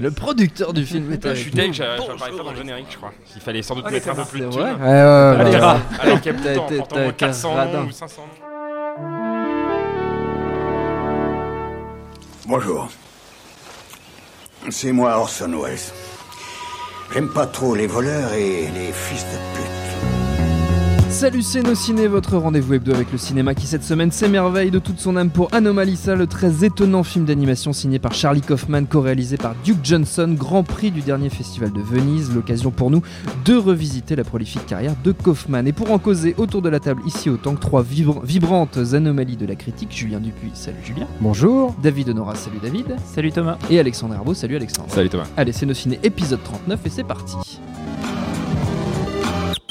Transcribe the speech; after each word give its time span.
Le 0.00 0.10
producteur 0.10 0.72
du 0.72 0.84
film 0.84 1.12
est 1.12 1.24
Je 1.24 1.34
suis 1.40 1.50
deg, 1.52 1.72
j'apparaît 1.72 2.32
pas 2.36 2.42
dans 2.42 2.50
le 2.50 2.56
générique, 2.56 2.88
je 2.90 2.96
crois. 2.96 3.12
Il 3.36 3.40
fallait 3.40 3.62
sans 3.62 3.76
doute 3.76 3.88
mettre 3.88 4.08
un 4.08 4.14
peu 4.16 4.24
plus 4.24 4.40
de 4.40 4.48
thunes. 4.50 4.60
Ouais, 4.60 4.72
ouais, 4.72 4.76
ouais. 4.80 5.76
Allez, 6.00 6.18
quel 6.20 6.34
T'as 6.40 6.54
temps, 6.56 6.66
été- 6.66 6.76
portant 6.78 6.96
au 6.96 6.96
t'as 6.96 7.00
moins 7.02 7.08
été 7.10 7.16
400 7.18 7.54
radin. 7.54 7.84
ou 7.84 7.90
500. 7.92 8.22
Bonjour. 12.48 12.88
C'est 14.68 14.90
moi 14.90 15.16
Orson 15.16 15.62
Welles. 15.62 15.78
J'aime 17.12 17.28
pas 17.32 17.46
trop 17.46 17.76
les 17.76 17.86
voleurs 17.86 18.32
et 18.32 18.66
les 18.74 18.90
fils 18.92 19.22
de 19.24 19.36
pute. 19.56 19.73
Salut 21.14 21.42
c'est 21.42 21.62
nos 21.62 21.76
ciné, 21.76 22.08
votre 22.08 22.36
rendez-vous 22.36 22.74
hebdo 22.74 22.92
avec 22.92 23.12
le 23.12 23.18
cinéma 23.18 23.54
qui 23.54 23.66
cette 23.68 23.84
semaine 23.84 24.10
s'émerveille 24.10 24.70
de 24.72 24.80
toute 24.80 24.98
son 24.98 25.16
âme 25.16 25.30
pour 25.30 25.48
Anomalisa, 25.54 26.16
le 26.16 26.26
très 26.26 26.64
étonnant 26.64 27.04
film 27.04 27.24
d'animation 27.24 27.72
signé 27.72 28.00
par 28.00 28.12
Charlie 28.14 28.40
Kaufman, 28.40 28.84
co-réalisé 28.84 29.36
par 29.36 29.54
Duke 29.64 29.78
Johnson, 29.84 30.34
grand 30.36 30.64
prix 30.64 30.90
du 30.90 31.02
dernier 31.02 31.30
festival 31.30 31.72
de 31.72 31.80
Venise, 31.80 32.34
l'occasion 32.34 32.72
pour 32.72 32.90
nous 32.90 33.00
de 33.44 33.54
revisiter 33.56 34.16
la 34.16 34.24
prolifique 34.24 34.66
carrière 34.66 34.94
de 35.04 35.12
Kaufman. 35.12 35.64
Et 35.66 35.72
pour 35.72 35.92
en 35.92 35.98
causer 36.00 36.34
autour 36.36 36.62
de 36.62 36.68
la 36.68 36.80
table 36.80 37.00
ici 37.06 37.30
autant 37.30 37.54
que 37.54 37.60
trois 37.60 37.84
vibr- 37.84 38.24
vibrantes 38.24 38.76
anomalies 38.92 39.36
de 39.36 39.46
la 39.46 39.54
critique, 39.54 39.92
Julien 39.92 40.18
Dupuis, 40.20 40.50
salut 40.54 40.76
Julien. 40.84 41.06
Bonjour. 41.20 41.74
David 41.80 42.08
Honora, 42.10 42.34
salut 42.34 42.58
David. 42.60 42.96
Salut 43.14 43.30
Thomas. 43.30 43.56
Et 43.70 43.78
Alexandre 43.78 44.14
Herbeau, 44.14 44.34
salut 44.34 44.56
Alexandre. 44.56 44.88
Salut 44.90 45.08
Thomas. 45.10 45.28
Allez, 45.36 45.52
c'est 45.52 45.64
nos 45.64 45.74
ciné 45.74 45.98
épisode 46.02 46.42
39 46.42 46.80
et 46.84 46.90
c'est 46.90 47.04
parti. 47.04 47.36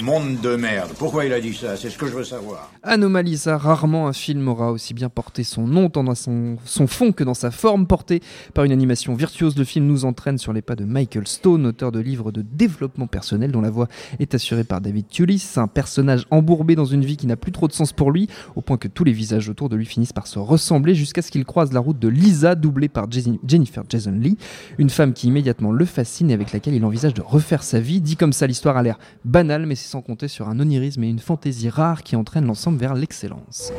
Monde 0.04 0.42
de 0.42 0.58
merde. 0.58 0.90
Pourquoi 1.00 1.23
il 1.23 1.32
a 1.32 1.40
dit 1.40 1.54
ça? 1.54 1.78
C'est 1.78 1.90
ce 1.90 1.98
que 1.98 2.08
je 2.08 2.12
veux 2.12 2.26
savoir. 2.26 2.70
Anomalisa, 2.84 3.58
rarement 3.58 4.10
un 4.10 4.12
film 4.12 4.50
aura 4.50 4.70
aussi 4.73 4.94
bien 4.94 5.08
porté 5.08 5.45
son 5.45 5.66
nom 5.66 5.90
tant 5.90 6.04
dans 6.04 6.14
son, 6.14 6.58
son 6.66 6.88
fond 6.88 7.14
que 7.14 7.23
dans 7.23 7.34
sa 7.34 7.52
forme, 7.52 7.88
porté 7.88 8.22
par 8.54 8.66
une 8.66 8.73
animation 8.73 9.16
virtuose. 9.16 9.58
Le 9.58 9.64
film 9.64 9.86
nous 9.86 10.04
entraîne 10.04 10.38
sur 10.38 10.52
les 10.52 10.62
pas 10.62 10.76
de 10.76 10.84
Michael 10.84 11.26
Stone, 11.26 11.66
auteur 11.68 11.94
de 11.94 12.02
livres 12.02 12.34
de 12.34 12.42
développement 12.42 13.08
personnel 13.08 13.54
dont 13.54 13.62
la 13.62 13.70
voix 13.70 13.88
est 14.20 14.36
assurée 14.36 14.66
par 14.66 14.82
David 14.82 15.08
Tulis, 15.08 15.54
un 15.56 15.68
personnage 15.68 16.26
embourbé 16.32 16.76
dans 16.76 16.84
une 16.84 17.06
vie 17.06 17.16
qui 17.16 17.26
n'a 17.26 17.38
plus 17.38 17.54
trop 17.54 17.70
de 17.70 17.73
sens 17.73 17.94
pour 17.94 18.12
lui, 18.12 18.28
au 18.58 18.62
point 18.62 18.76
que 18.76 18.90
tous 18.90 19.06
les 19.06 19.14
visages 19.14 19.48
autour 19.48 19.70
de 19.70 19.78
lui 19.78 19.86
finissent 19.86 20.12
par 20.12 20.28
se 20.28 20.38
ressembler 20.38 20.95
jusqu'à 20.95 21.22
ce 21.22 21.32
qu'il 21.32 21.45
croise 21.45 21.72
la 21.72 21.80
route 21.80 22.00
de 22.00 22.10
Lisa, 22.10 22.56
doublée 22.56 22.90
par 22.90 23.08
Jennifer 23.10 23.84
Jason 23.88 24.12
Lee, 24.20 24.38
une 24.78 24.90
femme 24.90 25.14
qui 25.14 25.28
immédiatement 25.28 25.72
le 25.72 25.86
fascine 25.86 26.30
et 26.30 26.34
avec 26.34 26.52
laquelle 26.52 26.73
il 26.73 26.84
envisage 26.84 27.14
de 27.14 27.22
refaire 27.22 27.64
sa 27.64 27.80
vie. 27.80 28.02
Dit 28.02 28.17
comme 28.17 28.34
ça, 28.34 28.48
l'histoire 28.48 28.76
a 28.76 28.84
l'air 28.84 29.00
banale, 29.23 29.66
mais 29.66 29.76
c'est 29.76 29.92
sans 29.94 30.02
compter 30.02 30.27
sur 30.27 30.49
un 30.49 30.59
onirisme 30.59 31.03
et 31.03 31.08
une 31.08 31.19
fantaisie 31.19 31.69
rare 31.69 32.02
qui 32.02 32.16
entraînent 32.16 32.47
l'ensemble 32.47 32.80
vers 32.80 32.95
l'excellence. 32.95 33.72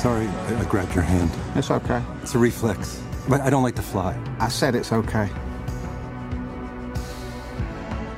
Sorry, 0.00 0.26
I, 0.26 0.62
I 0.62 0.66
grabbed 0.68 0.94
your 0.94 1.02
hand. 1.02 1.28
It's 1.56 1.72
okay. 1.72 1.98
It's 2.22 2.36
a 2.36 2.38
reflex. 2.38 3.00
But 3.28 3.40
I 3.44 3.50
don't 3.50 3.64
like 3.64 3.74
to 3.74 3.82
fly. 3.82 4.14
I 4.40 4.48
said 4.48 4.76
it's 4.76 4.92
okay. 4.92 5.26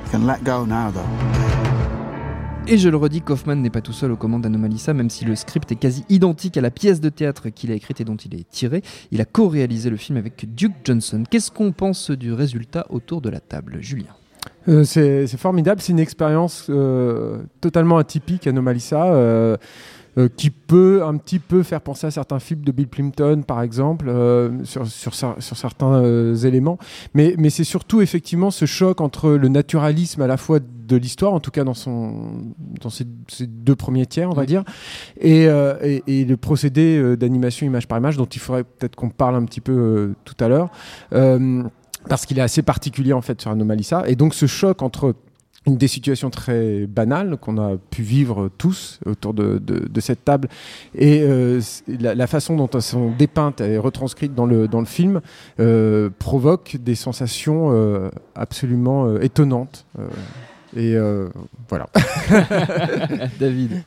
You 0.03 0.11
can 0.11 0.27
let 0.27 0.43
go 0.43 0.63
now, 0.63 0.91
though. 0.91 1.09
Et 2.67 2.77
je 2.77 2.87
le 2.87 2.97
redis, 2.97 3.21
Kaufman 3.21 3.55
n'est 3.55 3.71
pas 3.71 3.81
tout 3.81 3.91
seul 3.91 4.11
aux 4.11 4.15
commandes 4.15 4.43
d'Anomalisa, 4.43 4.93
même 4.93 5.09
si 5.09 5.25
le 5.25 5.35
script 5.35 5.71
est 5.71 5.75
quasi 5.75 6.05
identique 6.09 6.55
à 6.55 6.61
la 6.61 6.69
pièce 6.69 7.01
de 7.01 7.09
théâtre 7.09 7.49
qu'il 7.49 7.71
a 7.71 7.73
écrite 7.73 7.99
et 7.99 8.05
dont 8.05 8.15
il 8.15 8.35
est 8.35 8.47
tiré. 8.47 8.83
Il 9.09 9.21
a 9.21 9.25
co-réalisé 9.25 9.89
le 9.89 9.97
film 9.97 10.19
avec 10.19 10.53
Duke 10.53 10.75
Johnson. 10.83 11.23
Qu'est-ce 11.27 11.49
qu'on 11.49 11.71
pense 11.71 12.11
du 12.11 12.31
résultat 12.31 12.85
autour 12.91 13.21
de 13.21 13.31
la 13.31 13.39
table, 13.39 13.79
Julien? 13.81 14.13
Euh, 14.67 14.83
c'est 14.83 15.27
formidable, 15.37 15.81
c'est 15.81 15.91
une 15.91 15.99
expérience 15.99 16.67
euh, 16.69 17.39
totalement 17.61 17.97
atypique, 17.97 18.45
Anomalisa, 18.45 19.05
euh, 19.05 19.57
euh, 20.17 20.27
qui 20.35 20.49
peut 20.49 21.03
un 21.03 21.15
petit 21.17 21.39
peu 21.39 21.63
faire 21.63 21.81
penser 21.81 22.05
à 22.05 22.11
certains 22.11 22.39
films 22.39 22.61
de 22.61 22.71
Bill 22.71 22.87
Plimpton, 22.87 23.43
par 23.47 23.61
exemple, 23.61 24.11
sur, 24.65 24.85
sur, 24.85 25.13
cer- 25.13 25.39
sur 25.39 25.55
certains 25.57 26.35
éléments. 26.35 26.77
Mais, 27.13 27.33
mais 27.39 27.49
c'est 27.49 27.63
surtout 27.63 28.01
effectivement 28.01 28.51
ce 28.51 28.65
choc 28.65 29.01
entre 29.01 29.31
le 29.31 29.47
naturalisme 29.47 30.21
à 30.21 30.27
la 30.27 30.37
fois 30.37 30.59
de 30.59 30.95
l'histoire, 30.97 31.33
en 31.33 31.39
tout 31.39 31.51
cas 31.51 31.63
dans, 31.63 31.73
son, 31.73 32.51
dans 32.81 32.89
ses, 32.89 33.05
ses 33.29 33.47
deux 33.47 33.77
premiers 33.77 34.05
tiers, 34.05 34.29
on 34.29 34.33
va 34.33 34.41
Oui. 34.41 34.47
dire, 34.47 34.63
et, 35.19 35.45
et, 35.45 36.03
et 36.05 36.25
le 36.25 36.35
procédé 36.37 37.15
d'animation 37.15 37.65
image 37.65 37.87
par 37.87 37.97
image, 37.97 38.17
dont 38.17 38.25
il 38.25 38.39
faudrait 38.41 38.65
peut-être 38.65 38.97
qu'on 38.97 39.09
parle 39.09 39.35
un 39.35 39.45
petit 39.45 39.61
peu 39.61 40.13
tout 40.25 40.35
à 40.43 40.49
l'heure. 40.49 40.69
Parce 42.09 42.25
qu'il 42.25 42.37
est 42.39 42.43
assez 42.43 42.61
particulier 42.61 43.13
en 43.13 43.21
fait 43.21 43.39
sur 43.41 43.51
Anomalisa. 43.51 44.03
Et 44.07 44.15
donc 44.15 44.33
ce 44.33 44.45
choc 44.47 44.81
entre 44.81 45.15
une 45.67 45.77
des 45.77 45.87
situations 45.87 46.31
très 46.31 46.87
banales 46.87 47.37
qu'on 47.37 47.59
a 47.59 47.77
pu 47.77 48.01
vivre 48.01 48.49
tous 48.57 48.99
autour 49.05 49.35
de, 49.35 49.59
de- 49.59 49.87
de 49.87 50.01
cette 50.01 50.25
table 50.25 50.47
et 50.95 51.21
euh, 51.21 51.61
la, 51.87 52.15
la 52.15 52.25
façon 52.25 52.55
dont 52.55 52.67
elles 52.73 52.81
sont 52.81 53.11
dépeintes 53.11 53.61
et 53.61 53.77
retranscrites 53.77 54.33
dans 54.33 54.47
le, 54.47 54.67
dans 54.67 54.79
le 54.79 54.87
film 54.87 55.21
euh, 55.59 56.09
provoque 56.17 56.77
des 56.83 56.95
sensations 56.95 57.69
euh, 57.71 58.09
absolument 58.33 59.05
euh, 59.05 59.19
étonnantes. 59.21 59.85
Euh, 59.99 60.07
et 60.75 60.95
euh, 60.95 61.29
voilà. 61.69 61.87
David. 63.39 63.83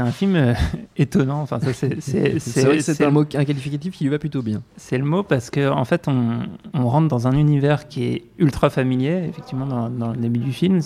C'est 0.00 0.08
un 0.08 0.12
film 0.12 0.34
euh, 0.34 0.54
étonnant. 0.96 1.42
Enfin, 1.42 1.58
c'est, 1.72 3.04
un, 3.04 3.10
mot, 3.10 3.22
un 3.34 3.44
qualificatif 3.44 3.94
qui 3.96 4.04
lui 4.04 4.10
va 4.10 4.18
plutôt 4.18 4.40
bien. 4.42 4.62
c'est 4.78 4.96
le 4.96 5.04
mot 5.04 5.22
parce 5.22 5.50
que 5.50 5.68
en 5.70 5.84
fait, 5.84 6.08
on, 6.08 6.40
on 6.72 6.88
rentre 6.88 7.08
dans 7.08 7.26
un 7.28 7.32
univers 7.36 7.86
qui 7.86 8.04
est 8.04 8.22
ultra 8.38 8.70
familier. 8.70 9.24
Effectivement, 9.28 9.66
dans, 9.66 9.90
dans 9.90 10.12
le 10.12 10.16
début 10.16 10.38
du 10.40 10.52
film, 10.52 10.80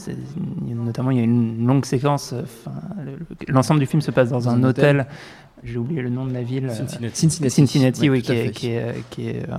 notamment, 0.67 1.13
il 1.13 1.19
y 1.19 1.21
a 1.21 1.25
une 1.25 1.65
longue 1.67 1.85
séquence. 1.85 2.33
euh, 2.33 2.43
le- 3.05 3.53
l'ensemble 3.53 3.79
du 3.81 3.87
film 3.87 4.03
se 4.03 4.11
passe 4.11 4.31
dans, 4.31 4.41
Dans 4.41 4.49
un, 4.51 4.55
un 4.63 4.65
hôtel. 4.65 5.01
hôtel. 5.01 5.07
J'ai 5.63 5.79
oublié 5.79 6.03
le 6.03 6.11
nom 6.11 6.27
de 6.27 6.33
la 6.33 6.43
ville. 6.43 6.67
euh, 6.67 6.75
Cincinnati. 6.75 7.17
Cincinnati. 7.21 7.55
Cincinnati, 7.55 8.03
Ouais, 8.03 8.09
oui, 8.17 8.23
qui 8.23 8.33
est, 8.33 8.45
fait. 8.47 8.51
qui 8.53 8.69
est, 8.71 9.05
qui 9.11 9.29
est, 9.29 9.43
euh, 9.49 9.57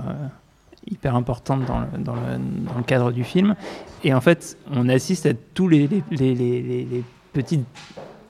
hyper 0.92 1.16
importante 1.16 1.66
dans 1.66 1.80
le, 1.80 1.88
dans, 1.98 2.14
le, 2.16 2.22
dans 2.68 2.78
le 2.78 2.84
cadre 2.84 3.12
du 3.14 3.24
film. 3.24 3.56
Et 4.04 4.14
en 4.14 4.22
fait, 4.22 4.58
on 4.72 4.90
assiste 4.90 5.26
à 5.26 5.32
tous 5.54 5.68
les, 5.70 5.88
les, 5.88 6.04
les, 6.12 6.36
les, 6.36 6.62
les- 6.62 6.86
les 6.92 7.04
petites. 7.34 7.66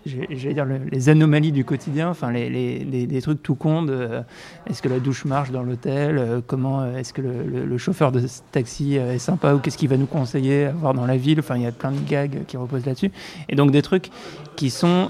J'allais 0.05 0.53
dire 0.53 0.65
le- 0.65 0.81
les 0.91 1.09
anomalies 1.09 1.51
du 1.51 1.65
quotidien, 1.65 2.09
enfin 2.09 2.31
les, 2.31 2.49
les, 2.49 3.07
les- 3.07 3.21
trucs 3.21 3.41
tout 3.41 3.55
cons 3.55 3.81
de 3.81 3.93
euh, 3.93 4.21
est-ce 4.69 4.81
que 4.83 4.89
la 4.89 4.99
douche 4.99 5.25
marche 5.25 5.49
dans 5.51 5.63
l'hôtel, 5.63 6.17
euh, 6.19 6.41
comment 6.45 6.81
euh, 6.81 6.97
est-ce 6.97 7.11
que 7.11 7.21
le, 7.21 7.77
chauffeur 7.79 8.11
de 8.11 8.21
taxi 8.51 8.95
est 8.95 9.17
sympa 9.17 9.53
ou 9.55 9.59
qu'est-ce 9.59 9.77
qu'il 9.77 9.89
va 9.89 9.97
nous 9.97 10.05
conseiller 10.05 10.65
à 10.65 10.71
voir 10.71 10.93
dans 10.93 11.05
la 11.07 11.17
ville, 11.17 11.39
enfin 11.39 11.55
il 11.57 11.63
y 11.63 11.65
a 11.65 11.71
plein 11.71 11.91
de 11.91 11.99
gags 12.07 12.45
qui 12.47 12.55
reposent 12.55 12.85
là-dessus. 12.85 13.11
Et 13.49 13.55
donc 13.55 13.71
des 13.71 13.81
trucs 13.81 14.09
qui 14.55 14.69
sont 14.69 15.09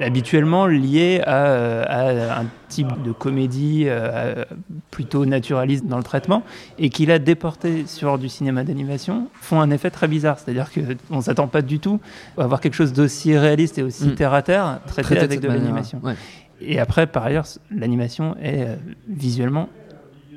habituellement 0.00 0.66
liés 0.66 1.20
à, 1.24 1.82
à 1.82 2.40
un 2.40 2.46
type 2.68 2.88
de 3.04 3.12
comédie 3.12 3.84
euh, 3.86 4.44
plutôt 4.90 5.24
naturaliste 5.26 5.86
dans 5.86 5.96
le 5.98 6.02
traitement 6.02 6.42
et 6.78 6.90
qui 6.90 7.06
l'a 7.06 7.18
déporté 7.18 7.86
sur 7.86 8.18
du 8.18 8.28
cinéma 8.28 8.64
d'animation 8.64 9.28
font 9.40 9.60
un 9.60 9.70
effet 9.70 9.90
très 9.90 10.08
bizarre. 10.08 10.38
C'est-à-dire 10.38 10.70
qu'on 10.72 11.16
ne 11.16 11.20
s'attend 11.22 11.46
pas 11.46 11.62
du 11.62 11.78
tout 11.78 12.00
à 12.38 12.44
avoir 12.44 12.60
quelque 12.60 12.74
chose 12.74 12.92
d'aussi 12.92 13.36
réaliste 13.36 13.78
et 13.78 13.82
aussi 13.82 14.08
Mm. 14.08 14.14
terre 14.14 14.34
à 14.34 14.42
terre 14.42 14.80
traité 14.86 15.02
Traité 15.16 15.24
avec 15.24 15.40
de 15.40 15.48
l'animation. 15.48 16.00
Ouais. 16.02 16.14
Et 16.60 16.78
après, 16.78 17.06
par 17.06 17.24
ailleurs, 17.24 17.46
l'animation 17.70 18.34
est 18.42 18.62
euh, 18.66 18.76
visuellement 19.08 19.68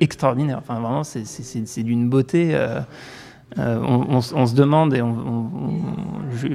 extraordinaire. 0.00 0.58
Enfin, 0.58 0.74
vraiment, 0.80 1.04
c'est- 1.04 1.82
d'une 1.82 2.08
beauté. 2.08 2.50
euh, 2.54 2.80
euh, 3.58 3.80
on, 3.82 4.06
on 4.14 4.18
s- 4.18 4.32
on 4.36 4.46
se 4.46 4.54
demande, 4.54 4.94
et 4.94 5.02
on, 5.02 5.50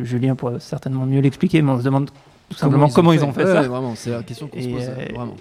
Julien 0.04 0.36
pourra 0.36 0.60
certainement 0.60 1.06
mieux 1.06 1.19
l'expliquer, 1.19 1.62
mais 1.62 1.72
on 1.72 1.80
se 1.80 1.83
demande 1.83 2.10
tout 2.50 2.57
simplement 2.57 2.88
comment 2.89 3.12
ils 3.12 3.24
ont 3.25 3.33
fait, 3.33 3.44
Ouais, 3.44 3.54
ça. 3.54 3.62
ouais, 3.62 3.68
vraiment, 3.68 3.94
c'est 3.95 4.12
la 4.12 4.24
question 4.24 4.48
qu'on 4.48 4.62
se 4.62 4.68
pose. 4.69 4.81
euh, 4.88 5.13
vraiment. 5.13 5.36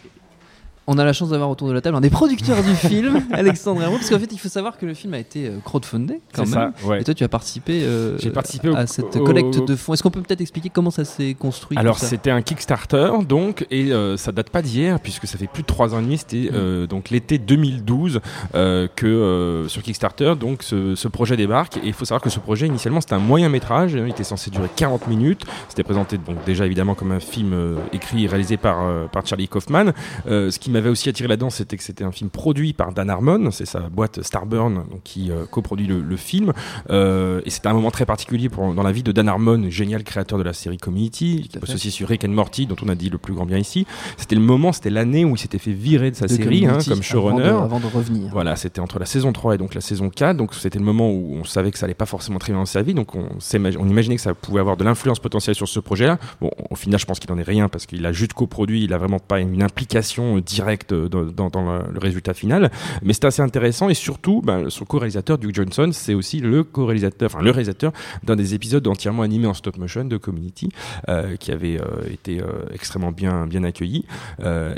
On 0.87 0.99
a 0.99 1.05
la 1.05 1.13
chance 1.15 1.31
d'avoir 1.31 1.49
autour 1.49 1.69
de 1.69 1.73
la 1.73 1.81
table 1.81 1.97
un 1.97 2.01
des 2.03 2.11
producteurs 2.11 2.63
du 2.63 2.75
film, 2.89 3.23
Alexandre 3.33 3.83
Herbeau, 3.83 3.97
parce 3.97 4.11
qu'en 4.11 4.19
fait, 4.19 4.31
il 4.33 4.39
faut 4.39 4.49
savoir 4.51 4.77
que 4.77 4.85
le 4.85 4.93
film 4.95 5.15
a 5.15 5.19
été 5.19 5.47
euh, 5.47 5.59
crowdfundé 5.65 6.21
quand 6.35 6.43
même. 6.43 6.51
ça, 6.53 6.73
ouais. 6.87 7.01
Et 7.01 7.05
toi, 7.05 7.15
tu 7.15 7.25
as 7.25 7.29
participé, 7.29 7.81
euh, 7.85 8.19
au- 8.19 8.77
à 8.77 8.87
cette 8.87 9.17
au- 9.17 9.25
collecte 9.25 9.67
de 9.67 9.77
fonds. 9.77 9.95
Est-ce 9.95 10.03
qu'on 10.03 10.11
peut 10.11 10.21
peut-être 10.21 10.41
expliquer 10.43 10.69
comment 10.69 10.91
ça 10.91 11.05
s'est 11.05 11.35
construit 11.39 11.79
Alors 11.79 11.99
c'était 11.99 12.31
un 12.31 12.43
Kickstarter 12.43 13.11
donc 13.27 13.67
et 13.71 13.93
euh, 13.93 14.17
ça 14.17 14.33
date 14.33 14.51
pas 14.51 14.61
d'hier 14.63 15.01
puisque 15.01 15.27
ça 15.27 15.39
fait 15.39 15.47
plus 15.47 15.63
de 15.63 15.67
trois 15.67 15.95
ans 15.95 16.01
et 16.01 16.03
demi 16.03 16.19
c'était 16.19 16.35
Mm. 16.35 16.55
euh, 16.55 16.87
donc 16.87 17.11
l'été 17.11 17.39
2012 17.39 18.21
euh, 18.55 18.89
que 18.95 19.07
euh, 19.07 19.69
sur 19.69 19.83
Kickstarter 19.83 20.35
donc 20.39 20.63
ce, 20.63 20.95
ce 20.95 21.09
projet 21.09 21.37
débarque 21.37 21.77
et 21.79 21.87
il 21.87 21.93
faut 21.93 22.05
savoir 22.05 22.21
que 22.21 22.29
ce 22.31 22.39
projet 22.41 22.67
initialement 22.67 23.01
c'était 23.01 23.15
un 23.15 23.19
moyen 23.19 23.49
métrage 23.49 23.93
il 23.95 24.09
était 24.09 24.25
censé 24.25 24.51
durer 24.51 24.69
40 24.75 25.07
minutes 25.09 25.45
c'était 25.69 25.83
présenté 25.85 26.19
donc 26.19 26.45
déjà 26.45 26.67
évidemment 26.67 26.95
comme 26.95 27.13
un 27.13 27.21
film 27.21 27.53
euh, 27.53 27.77
écrit 27.93 28.25
et 28.25 28.27
réalisé 28.27 28.57
par 28.57 28.83
euh, 28.83 29.07
par 29.07 29.27
Charlie 29.27 29.49
Kaufman 29.49 29.93
Euh, 30.27 30.51
ce 30.51 30.59
qui 30.59 30.71
m'avait 30.75 30.91
aussi 30.91 31.09
attiré 31.09 31.29
là-dedans, 31.29 31.51
c'était 31.51 31.77
que 31.77 31.83
c'était 31.83 32.05
un 32.05 32.13
film 32.13 32.31
produit 32.31 32.73
par 32.73 32.93
Dan 32.93 33.11
Harmon, 33.11 33.51
c'est 33.51 33.67
sa 33.67 33.81
boîte 33.81 34.23
Starburn 34.23 34.85
qui 35.05 35.31
euh, 35.31 35.45
coproduit 35.51 35.87
le, 35.87 36.01
le 36.01 36.17
film. 36.17 36.53
Euh, 36.91 37.41
et 37.45 37.51
c'était 37.51 37.69
un 37.69 37.73
moment 37.73 37.91
très 37.91 38.07
particulier 38.07 38.49
pour, 38.49 38.75
dans 38.75 38.83
la 38.83 38.93
vie 38.93 39.03
de 39.03 39.13
Dan 39.13 39.29
Harmon, 39.29 39.67
génial 39.71 40.05
créateur 40.05 40.39
de 40.39 40.45
la 40.45 40.53
série 40.53 40.79
Community, 40.79 41.49
qui 41.51 41.59
bosse 41.59 41.75
aussi 41.75 41.91
sur 41.91 42.09
Rick 42.09 42.25
and 42.25 42.31
Morty, 42.31 42.67
dont 42.67 42.77
on 42.83 42.89
a 42.89 42.95
dit 42.95 43.11
le 43.11 43.19
plus 43.19 43.35
grand 43.35 43.47
bien 43.47 43.59
ici. 43.59 43.87
C'était 44.17 44.35
le 44.35 44.41
moment, 44.41 44.73
c'était 44.73 44.91
l'année 44.91 45.25
où 45.25 45.37
il 45.37 45.39
s'était 45.39 45.59
fait 45.59 45.73
virer 45.73 46.11
de 46.11 46.17
sa 46.17 46.27
De 46.27 46.33
série 46.33 46.67
hein, 46.67 46.79
comme 46.87 47.03
showrunner. 47.03 47.45
Avant 47.45 47.61
de, 47.61 47.65
avant 47.65 47.81
de 47.81 47.87
revenir. 47.87 48.31
Voilà, 48.33 48.57
c'était 48.57 48.81
entre 48.81 48.99
la 48.99 49.07
saison 49.07 49.33
3 49.33 49.55
et 49.55 49.59
donc 49.59 49.75
la 49.75 49.81
saison 49.81 50.11
4. 50.11 50.37
Donc 50.37 50.55
c'était 50.55 50.79
le 50.79 50.85
moment 50.85 51.11
où 51.11 51.37
on 51.41 51.45
savait 51.45 51.71
que 51.71 51.79
ça 51.79 51.87
allait 51.87 51.95
pas 51.95 52.07
forcément 52.07 52.39
très 52.39 52.53
bien 52.53 52.61
dans 52.61 52.67
sa 52.67 52.83
vie. 52.83 52.95
Donc 52.95 53.15
on, 53.15 53.29
on 53.29 53.89
imaginait 53.89 54.17
que 54.17 54.23
ça 54.23 54.35
pouvait 54.35 54.61
avoir 54.61 54.77
de 54.77 54.85
l'influence 54.85 55.21
potentielle 55.21 55.55
sur 55.55 55.69
ce 55.69 55.81
projet-là. 55.81 56.19
Bon, 56.41 56.51
au 56.71 56.75
final, 56.75 56.99
je 56.99 57.07
pense 57.07 57.21
qu'il 57.21 57.31
en 57.33 57.39
est 57.39 57.43
rien 57.43 57.69
parce 57.69 57.87
qu'il 57.87 58.05
a 58.05 58.13
juste 58.13 58.33
coproduit. 58.33 58.85
Il 58.85 58.93
a 58.93 58.99
vraiment 58.99 59.19
pas 59.19 59.41
une 59.41 59.63
implication 59.63 60.37
euh, 60.37 60.41
directe 60.41 60.64
euh, 60.93 61.09
dans, 61.09 61.63
le, 61.63 61.99
résultat 61.99 62.35
final. 62.35 62.71
Mais 63.03 63.13
c'était 63.13 63.29
assez 63.29 63.43
intéressant 63.43 63.89
et 63.89 63.95
surtout, 63.95 64.43
ben, 64.43 64.69
son 64.71 64.85
co-réalisateur 64.85 65.39
Duke 65.39 65.55
Johnson, 65.55 65.91
c'est 65.93 66.15
aussi 66.15 66.41
le 66.41 66.65
co-réalisateur, 66.65 67.31
enfin 67.33 67.43
le 67.43 67.51
réalisateur 67.51 67.93
d'un 68.23 68.37
des 68.37 68.55
épisodes 68.55 68.87
entièrement 68.87 69.23
animés 69.23 69.47
en 69.47 69.55
stop 69.55 69.77
motion 69.77 70.05
de 70.05 70.17
Community, 70.17 70.69
euh, 71.09 71.37
qui 71.37 71.53
avait 71.53 71.79
euh, 71.81 72.13
été 72.13 72.41
extrêmement 72.73 73.13
bien 73.13 73.47
bien 73.47 73.65
accueilli. 73.65 74.05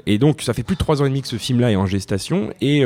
Et 0.06 0.18
donc, 0.18 0.42
ça 0.42 0.52
fait 0.52 0.62
plus 0.62 0.74
de 0.74 0.78
trois 0.78 1.02
ans 1.02 1.04
et 1.04 1.08
demi 1.08 1.22
que 1.22 1.28
ce 1.28 1.36
film-là 1.36 1.72
est 1.72 1.76
en 1.76 1.86
gestation. 1.86 2.50
Et, 2.60 2.82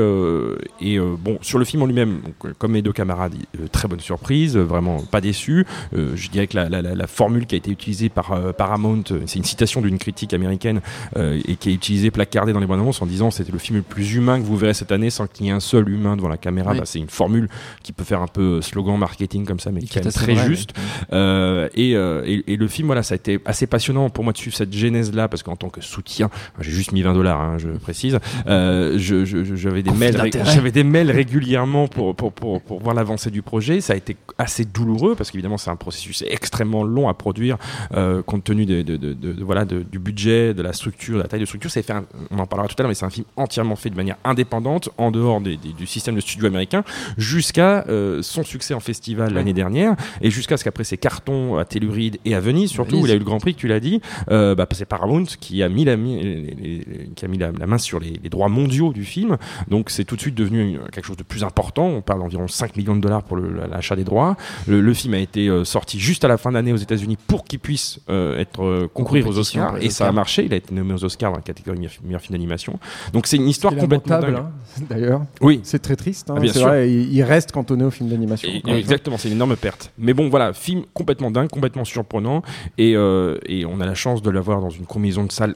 et 0.81 0.99
bon, 0.99 1.39
sur 1.43 1.59
le 1.59 1.65
film 1.65 1.83
en 1.83 1.87
lui-même, 1.87 2.21
comme 2.59 2.73
mes 2.73 2.83
deux 2.83 2.93
camarades, 2.93 3.35
très 3.73 3.89
bonne 3.89 4.01
surprise, 4.01 4.57
vraiment 4.57 4.99
pas 5.03 5.21
déçu. 5.21 5.67
Je 5.93 6.29
dirais 6.31 6.47
que 6.47 6.57
la, 6.57 7.07
formule 7.07 7.47
qui 7.47 7.55
a 7.55 7.59
été 7.59 7.71
utilisée 7.71 8.09
par 8.09 8.55
Paramount, 8.55 9.05
c'est 9.27 9.39
une 9.39 9.45
citation 9.45 9.81
d'une 9.81 9.99
critique 9.99 10.33
américaine 10.35 10.81
et 11.17 11.57
qui 11.57 11.71
est 11.71 11.75
utilisée, 11.75 12.11
placardée 12.11 12.53
dans 12.53 12.61
les 12.61 12.67
bandes 12.67 12.81
en 13.03 13.07
disant 13.07 13.31
c'était 13.31 13.53
le 13.53 13.59
film 13.59 13.79
le 13.79 13.83
plus 13.83 14.15
humain 14.15 14.41
que 14.41 14.45
vous 14.45 14.57
verrez 14.57 14.75
cette 14.75 14.93
année 14.93 15.11
sans 15.11 15.27
qu'il 15.27 15.47
y 15.47 15.49
ait 15.49 15.53
un 15.53 15.61
seul 15.61 15.89
humain 15.89 16.17
devant 16.17 16.29
la 16.29 16.37
caméra. 16.37 16.73
Oui. 16.73 16.79
Bah, 16.79 16.85
c'est 16.87 16.99
une 16.99 17.09
formule 17.09 17.49
qui 17.83 17.93
peut 17.93 18.05
faire 18.05 18.21
un 18.23 18.27
peu 18.27 18.61
slogan 18.61 18.97
marketing 18.99 19.45
comme 19.45 19.61
ça, 19.61 19.71
mais 19.71 19.81
Et 19.81 19.85
qui 19.85 19.99
est 19.99 20.03
très 20.03 20.35
vrai, 20.35 20.47
juste. 20.47 20.73
Euh, 21.13 21.69
et, 21.75 21.97
euh, 21.97 22.23
et, 22.27 22.53
et 22.53 22.57
le 22.57 22.69
film, 22.69 22.87
voilà, 22.87 23.03
ça 23.03 23.15
a 23.15 23.17
été 23.17 23.41
assez 23.45 23.67
passionnant 23.67 24.11
pour 24.11 24.25
moi 24.25 24.33
de 24.33 24.39
suivre 24.39 24.57
cette 24.57 24.73
genèse-là, 24.75 25.29
parce 25.29 25.43
qu'en 25.43 25.57
tant 25.57 25.69
que 25.69 25.81
soutien, 25.81 26.31
j'ai 26.61 26.71
juste 26.71 26.93
mis 26.93 27.03
20 27.03 27.15
dollars, 27.15 27.41
hein, 27.41 27.57
je 27.59 27.69
précise, 27.71 28.19
euh, 28.47 28.95
je- 28.99 29.25
je- 29.25 29.45
je- 29.45 29.55
j'avais 29.57 29.83
des 29.83 29.91
mails, 29.93 30.15
j'avais 30.55 30.73
des 30.73 30.85
mails 30.85 31.11
régulièrement 31.11 31.89
pour, 31.89 32.15
pour, 32.15 32.33
pour, 32.33 32.61
pour 32.61 32.81
voir 32.81 32.95
l'avancée 32.95 33.31
du 33.31 33.43
projet. 33.43 33.81
Ça 33.81 33.93
a 33.93 33.97
été 33.97 34.17
assez 34.39 34.65
douloureux, 34.65 35.15
parce 35.15 35.31
qu'évidemment, 35.31 35.59
c'est 35.59 35.71
un 35.71 35.77
processus 35.77 36.23
extrêmement 36.29 36.85
long 36.85 37.09
à 37.09 37.15
produire, 37.15 37.57
euh, 37.95 38.23
compte 38.23 38.45
tenu 38.45 38.67
de, 38.67 38.83
de- 38.83 38.97
de- 38.97 39.13
de- 39.15 39.33
de- 39.33 39.45
voilà, 39.45 39.65
du 39.65 39.99
budget, 39.99 40.55
de 40.55 40.63
la 40.63 40.73
structure, 40.73 41.17
de 41.19 41.23
la 41.23 41.29
taille 41.29 41.41
de 41.41 41.45
structure. 41.45 41.71
C'est 41.71 41.83
fait 41.83 41.93
un- 41.93 42.05
on 42.31 42.39
en 42.39 42.47
parlera 42.47 42.69
tout 42.69 42.80
à 42.81 42.83
l'heure, 42.85 42.89
mais 42.91 42.95
c'est 42.95 43.05
un 43.07 43.11
film 43.11 43.27
entièrement 43.37 43.77
fait 43.77 43.91
de 43.91 43.97
manière 43.97 44.17
indépendante, 44.25 44.89
en 44.99 45.11
dehors 45.11 45.41
des- 45.41 45.57
des- 45.57 45.73
du 45.73 45.87
système 45.87 46.15
de 46.17 46.21
studio 46.21 46.47
américain, 46.47 46.83
jusqu'à 47.19 47.85
euh, 47.89 48.23
son 48.23 48.43
succès 48.43 48.75
en 48.75 48.81
festival 48.81 49.33
l'année 49.33 49.53
dernière, 49.53 49.95
et 50.21 50.31
jusqu'à 50.31 50.57
ce 50.57 50.65
qu'après 50.65 50.85
ses 50.85 50.97
cartons 50.97 51.57
à 51.59 51.65
Telluride 51.65 52.19
et 52.25 52.35
à 52.35 52.41
Venise, 52.41 52.71
surtout 52.71 52.93
Venise. 52.93 53.03
où 53.05 53.07
il 53.07 53.13
a 53.13 53.15
eu 53.15 53.19
le 53.19 53.25
Grand 53.25 53.39
Prix, 53.39 53.55
que 53.55 53.61
tu 53.61 53.69
l'as 53.69 53.81
dit, 53.81 54.01
euh, 54.31 54.55
bah, 54.55 54.67
c'est 54.73 54.85
Paramount 54.85 55.25
qui 55.25 55.63
a 55.63 55.69
mis 55.69 55.85
la, 55.85 55.97
mi- 55.97 56.23
les- 56.23 56.35
les- 56.35 56.55
les- 56.55 57.11
qui 57.15 57.25
a 57.25 57.29
mis 57.29 57.39
la, 57.39 57.53
la 57.53 57.67
main 57.67 57.79
sur 57.79 58.01
les, 58.01 58.19
les 58.23 58.29
droits 58.31 58.49
mondiaux 58.49 58.93
du 58.93 59.05
film. 59.05 59.37
Donc 59.69 59.91
c'est 59.91 60.05
tout 60.05 60.17
de 60.17 60.21
suite 60.21 60.35
devenu 60.35 60.79
quelque 60.93 61.05
chose 61.07 61.17
de 61.17 61.23
plus 61.23 61.45
important. 61.45 61.87
On 61.87 62.01
parle 62.03 62.21
d'environ 62.21 62.49
5 62.49 62.77
millions 62.77 62.97
de 62.97 63.01
dollars 63.01 63.23
pour 63.23 63.37
l'achat 63.37 63.97
des 63.97 64.05
droits. 64.05 64.37
Le, 64.67 64.81
le 64.81 64.95
film 64.95 65.15
a 65.15 65.19
été 65.19 65.49
euh, 65.49 65.65
sorti 65.65 65.99
juste 65.99 66.25
à 66.25 66.29
la 66.29 66.39
fin 66.39 66.53
d'année 66.53 66.73
aux 66.73 66.77
États-Unis 66.77 67.19
pour 67.27 67.45
qu'il 67.45 67.59
puisse 67.59 68.01
être 68.09 68.89
concourir 68.95 69.27
aux 69.27 69.39
Oscars. 69.39 69.77
Et 69.83 69.91
ça 69.91 70.09
a 70.09 70.13
marché. 70.13 70.45
Il 70.45 70.53
a 70.53 70.57
été 70.57 70.75
nommé 70.75 70.95
aux 70.95 71.05
Oscars 71.05 71.31
dans 71.31 71.37
la 71.37 71.43
catégorie 71.43 71.79
meilleur, 71.79 71.93
meilleur 72.05 72.21
film 72.21 72.33
d'animation. 72.33 72.70
Donc 73.13 73.27
c'est 73.27 73.37
une 73.37 73.49
histoire 73.49 73.75
complètement 73.77 74.21
dingue. 74.21 74.35
hein, 74.35 74.51
d'ailleurs. 74.89 75.23
Oui, 75.41 75.61
C'est 75.63 75.81
très 75.81 75.97
triste. 75.97 76.31
hein, 76.31 76.35
Ah, 76.37 76.41
bien 76.41 76.53
sûr. 76.53 76.67
vrai, 76.67 76.91
il, 76.91 77.23
reste 77.23 77.53
cantonné 77.53 77.85
au 77.85 77.91
film 77.91 78.09
d'animation. 78.09 78.51
Exactement, 78.67 79.19
c'est 79.19 79.29
une 79.29 79.35
énorme 79.35 79.57
perte. 79.57 79.93
Mais 79.99 80.15
bon, 80.15 80.29
voilà, 80.29 80.53
film 80.53 80.83
complètement 80.95 81.31
dingue, 81.31 81.49
complètement 81.49 81.85
surprenant, 81.85 82.43
et, 82.79 82.95
euh, 82.97 83.39
et 83.47 83.65
on 83.67 83.81
a 83.81 83.87
la 83.87 83.95
chance 83.95 84.23
de 84.23 84.31
l'avoir 84.31 84.61
dans 84.61 84.71
une 84.71 84.87
combinaison 84.87 85.25
de 85.25 85.33
salle 85.33 85.55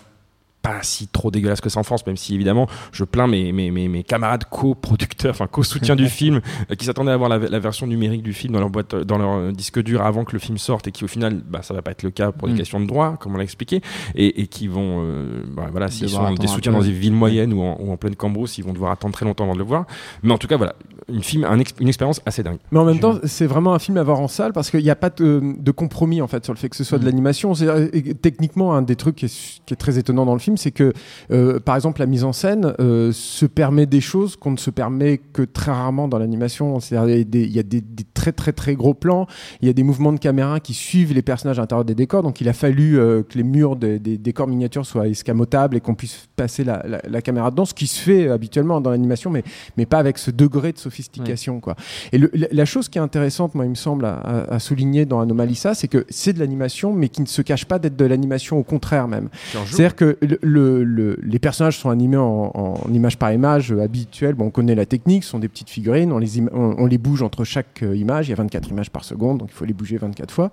pas 0.65 0.83
si 0.83 1.07
trop 1.09 1.31
dégueulasse 1.31 1.61
que 1.61 1.69
ça 1.69 1.79
en 1.79 1.83
France, 1.85 2.05
même 2.07 2.17
si 2.17 2.35
évidemment 2.35 2.67
je 2.91 3.05
plains 3.05 3.27
mes, 3.29 3.53
mes, 3.53 3.71
mes, 3.71 3.87
mes 3.87 4.03
camarades 4.03 4.45
co-producteurs, 4.51 5.31
enfin 5.33 5.47
co-soutiens 5.47 5.95
du 5.95 6.09
film, 6.21 6.41
euh, 6.71 6.75
qui 6.75 6.87
s'attendaient 6.87 7.11
à 7.11 7.15
avoir 7.15 7.29
la, 7.29 7.39
la 7.39 7.59
version 7.59 7.87
numérique 7.87 8.23
du 8.23 8.33
film 8.33 8.55
dans 8.55 8.61
leur 8.61 8.71
boîte, 8.71 8.95
dans 8.95 9.19
leur 9.19 9.35
euh, 9.35 9.53
disque 9.53 9.81
dur 9.83 10.03
avant 10.03 10.25
que 10.25 10.33
le 10.33 10.39
film 10.39 10.59
sorte, 10.59 10.89
et 10.89 10.91
qui 10.91 11.05
au 11.05 11.09
final, 11.09 11.43
bah, 11.49 11.61
ça 11.63 11.75
va 11.75 11.83
pas 11.83 11.91
être 11.91 12.03
le 12.03 12.11
cas 12.11 12.33
pour 12.33 12.49
des 12.49 12.55
Mm. 12.55 12.57
questions 12.57 12.81
de 12.81 12.87
droit, 12.87 13.17
comme 13.21 13.35
on 13.35 13.37
l'a 13.37 13.45
expliqué, 13.45 13.83
et, 14.15 14.41
et 14.41 14.47
qui 14.47 14.67
vont, 14.69 15.03
euh, 15.05 15.43
bah, 15.55 15.67
voilà, 15.71 15.89
s'ils 15.91 16.09
sont 16.09 16.33
des 16.35 16.47
soutiens 16.47 16.73
dans 16.73 16.81
des 16.83 16.91
villes 16.93 17.13
moyennes 17.13 17.53
ou 17.53 17.61
en, 17.63 17.77
ou 17.81 17.93
en 17.93 17.97
pleine 17.99 18.17
cambrousse, 18.17 18.57
ils 18.59 18.65
vont 18.65 18.73
devoir 18.73 18.91
attendre 18.93 19.13
très 19.13 19.27
longtemps 19.27 19.45
avant 19.45 19.53
de 19.55 19.59
le 19.59 19.65
voir. 19.65 19.87
Mais 20.23 20.33
en 20.33 20.39
tout 20.39 20.47
cas, 20.47 20.57
voilà, 20.57 20.75
une, 21.13 21.23
film, 21.23 21.45
un 21.45 21.59
une 21.81 21.89
expérience 21.89 22.21
assez 22.27 22.43
dingue. 22.43 22.59
Mais 22.73 22.79
en 22.79 22.85
même 22.87 23.01
temps, 23.01 23.19
c'est 23.25 23.47
vraiment 23.47 23.75
un 23.75 23.79
film 23.79 23.99
à 23.99 24.03
voir 24.03 24.21
en 24.21 24.29
salle 24.29 24.53
parce 24.53 24.71
qu'il 24.71 24.83
n'y 24.83 24.91
a 24.91 24.97
pas 24.97 25.11
de, 25.11 25.43
de 25.59 25.71
compromis 25.71 26.23
en 26.23 26.27
fait 26.27 26.43
sur 26.45 26.53
le 26.55 26.59
fait 26.59 26.69
que 26.69 26.77
ce 26.77 26.85
soit 26.85 26.99
de 26.99 27.03
Mm. 27.05 27.07
l'animation. 27.07 27.55
C'est, 27.55 27.69
euh, 27.69 27.89
Techniquement, 28.23 28.75
un 28.75 28.83
des 28.83 28.97
trucs 28.97 29.17
qui 29.17 29.25
est, 29.27 29.29
su- 29.29 29.59
qui 29.67 29.75
est 29.75 29.77
très 29.77 29.99
étonnant 29.99 30.25
dans 30.25 30.33
le 30.35 30.39
film, 30.39 30.54
c'est 30.57 30.71
que, 30.71 30.93
euh, 31.31 31.59
par 31.61 31.77
exemple, 31.77 32.01
la 32.01 32.07
mise 32.07 32.25
en 32.25 32.33
scène 32.33 32.75
euh, 32.81 33.13
se 33.13 33.47
permet 33.47 33.87
des 33.87 34.01
choses 34.01 34.37
qu'on 34.37 34.51
ne 34.53 34.57
se 34.57 34.71
permet 34.71 35.19
que 35.33 35.43
très 35.43 35.73
rarement 35.73 36.09
dans 36.09 36.19
l'animation. 36.19 36.81
C'est-à-dire, 36.81 37.25
il 37.33 37.53
y 37.55 37.59
a 37.59 37.63
des- 37.63 37.83
très 38.15 38.33
très 38.33 38.53
très 38.53 38.75
gros 38.75 38.95
plans, 38.95 39.27
il 39.61 39.67
y 39.67 39.71
a 39.71 39.75
des 39.75 39.83
mouvements 39.83 40.13
de 40.13 40.19
caméra 40.19 40.61
qui 40.61 40.73
suivent 40.75 41.13
les 41.13 41.23
personnages 41.23 41.59
à 41.59 41.63
l'intérieur 41.63 41.85
des 41.85 41.95
décors. 41.95 42.23
Donc, 42.23 42.41
il 42.41 42.49
a 42.49 42.53
fallu 42.53 42.99
euh, 42.99 43.23
que 43.23 43.37
les 43.37 43.45
murs 43.45 43.77
des, 43.77 43.99
des 43.99 44.17
décors 44.19 44.47
miniatures 44.49 44.87
soient 44.87 45.09
escamotables 45.09 45.77
et 45.77 45.81
qu'on 45.81 45.95
puisse 45.95 46.27
passer 46.37 46.65
la, 46.65 46.83
la- 46.87 47.03
la 47.07 47.23
caméra 47.23 47.51
dedans, 47.51 47.65
ce 47.65 47.75
qui 47.75 47.87
se 47.87 48.01
fait 48.01 48.29
habituellement 48.29 48.81
dans 48.81 48.91
l'animation, 48.91 49.31
mais 49.31 49.45
mais 49.77 49.87
pas 49.87 49.99
avec 49.99 50.19
ce 50.19 50.31
degré 50.31 50.73
de 50.73 50.79
sophistication. 50.79 51.61
Quoi. 51.61 51.75
Et 52.13 52.19
le- 52.19 52.31
la, 52.35 52.47
la 52.51 52.65
chose 52.65 52.89
qui 52.89 52.99
est 52.99 53.03
intéressante, 53.03 53.55
moi, 53.55 53.65
il 53.65 53.71
me 53.71 53.75
semble, 53.75 54.05
à, 54.05 54.15
à- 54.15 54.55
à 54.55 54.59
souligner 54.59 55.05
dans 55.05 55.21
Anomalisa, 55.21 55.75
c'est 55.75 55.89
que 55.89 56.07
c'est 56.09 56.33
de 56.33 56.39
l'animation, 56.39 56.93
mais 56.93 57.09
qui 57.09 57.21
ne 57.21 57.27
se 57.27 57.43
cache 57.43 57.65
pas 57.67 57.79
d'être 57.79 57.97
de 57.97 58.05
l'animation, 58.05 58.59
au 58.59 58.63
contraire 58.63 59.09
même. 59.09 59.29
C'est-à-dire 59.67 59.97
que 59.97 60.17
le- 60.23 60.39
le- 60.45 60.85
le- 60.85 61.19
les 61.23 61.39
personnages 61.39 61.79
sont 61.79 61.91
animés 61.91 62.17
en, 62.17 62.53
en 62.55 62.93
image 62.93 63.19
par 63.19 63.33
image 63.33 63.73
euh, 63.73 63.81
habituelle. 63.83 64.35
Bon, 64.35 64.47
on 64.47 64.51
connaît 64.51 64.75
la 64.75 64.87
technique, 64.87 65.25
ce 65.25 65.31
sont 65.31 65.39
des 65.39 65.49
petites 65.49 65.71
figurines, 65.71 66.13
on 66.13 66.19
les, 66.19 66.41
on, 66.53 66.87
les 66.87 66.99
bouge 66.99 67.23
entre 67.23 67.45
chaque 67.45 67.83
euh, 67.83 67.97
image. 67.97 68.29
Il 68.29 68.31
y 68.31 68.33
a 68.33 68.37
24 68.37 68.69
images 68.71 68.91
par 68.91 69.05
seconde, 69.05 69.39
donc 69.39 69.49
il 69.51 69.55
faut 69.55 69.65
les 69.65 69.73
bouger 69.73 69.97
24 69.97 70.31
fois. 70.33 70.51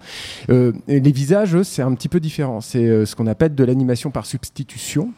Euh, 0.50 0.72
les 0.88 1.12
visages, 1.12 1.62
c'est 1.64 1.82
un 1.82 1.94
petit 1.94 2.10
peu 2.10 2.20
différent. 2.20 2.62
C'est 2.62 3.06
ce 3.06 3.16
qu'on 3.16 3.28
appelle 3.28 3.54
de 3.56 3.64
l'animation 3.64 4.10
par 4.12 4.26
substitution. 4.26 5.12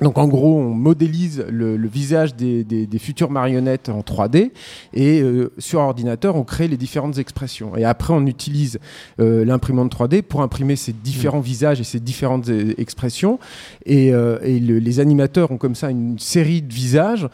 Donc 0.00 0.16
en 0.18 0.28
gros, 0.28 0.56
on 0.58 0.70
modélise 0.74 1.44
le, 1.50 1.76
le 1.76 1.88
visage 1.88 2.36
des, 2.36 2.62
des- 2.62 2.86
des 2.86 2.98
futures 2.98 3.30
marionnettes 3.30 3.88
en 3.88 4.00
3D 4.00 4.52
et 4.94 5.20
euh, 5.20 5.50
sur 5.58 5.80
ordinateur, 5.80 6.36
on 6.36 6.44
crée 6.44 6.68
les 6.68 6.76
différentes 6.76 7.18
expressions. 7.18 7.76
Et 7.76 7.84
après, 7.84 8.14
on 8.14 8.24
utilise 8.26 8.78
euh, 9.20 9.44
l'imprimante 9.44 9.92
3D 9.94 10.22
pour 10.22 10.42
imprimer 10.42 10.76
ces 10.76 10.92
différents 10.92 11.40
visages 11.40 11.80
et 11.80 11.84
ces 11.84 11.98
différentes 11.98 12.48
euh, 12.48 12.74
expressions. 12.78 13.40
Et, 13.86 14.12
euh, 14.14 14.38
et 14.42 14.60
le- 14.60 14.78
les 14.78 15.00
animateurs 15.00 15.50
ont 15.50 15.56
comme 15.58 15.74
ça 15.74 15.90
une 15.90 16.18
série 16.18 16.62
de 16.62 16.72
visages 16.72 17.28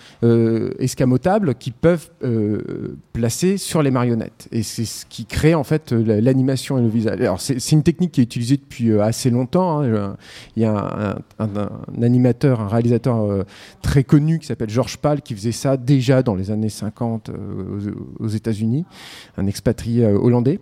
escamotables 0.78 1.54
qui 1.56 1.71
peuvent 1.71 2.11
placer 3.12 3.56
sur 3.59 3.83
les 3.83 3.90
marionnettes. 3.90 4.49
Et 4.52 4.62
c'est 4.62 4.85
ce 4.85 5.04
qui 5.06 5.26
crée 5.26 5.54
en 5.54 5.64
fait 5.64 5.92
la- 5.92 6.21
l'animation 6.21 6.78
et 6.78 6.83
le 6.83 6.88
visage. 6.88 7.21
Alors 7.21 7.40
c'est 7.40 7.73
une 7.73 7.83
technique 7.83 8.12
qui 8.12 8.21
est 8.21 8.25
utilisée 8.25 8.56
depuis 8.56 8.99
assez 9.00 9.30
longtemps. 9.30 9.80
hein. 9.83 10.16
Il 10.56 10.62
y 10.62 10.66
a 10.66 11.16
un, 11.38 11.44
un- 11.44 11.71
un 11.99 12.02
animateur, 12.02 12.53
un 12.61 12.68
réalisateur 12.68 13.20
euh, 13.20 13.44
très 13.82 14.04
connu 14.04 14.38
qui 14.38 14.46
s'appelle 14.46 14.70
Georges 14.70 14.99
Pal 14.99 15.23
qui 15.23 15.34
faisait 15.34 15.52
ça 15.52 15.76
déjà 15.76 16.23
dans 16.23 16.34
les 16.34 16.50
années 16.50 16.68
50 16.68 17.28
euh, 17.28 17.34
aux, 18.18 18.25
aux 18.25 18.28
États-Unis, 18.28 18.84
un 19.37 19.46
expatrié 19.46 20.04
euh, 20.04 20.18
hollandais. 20.18 20.61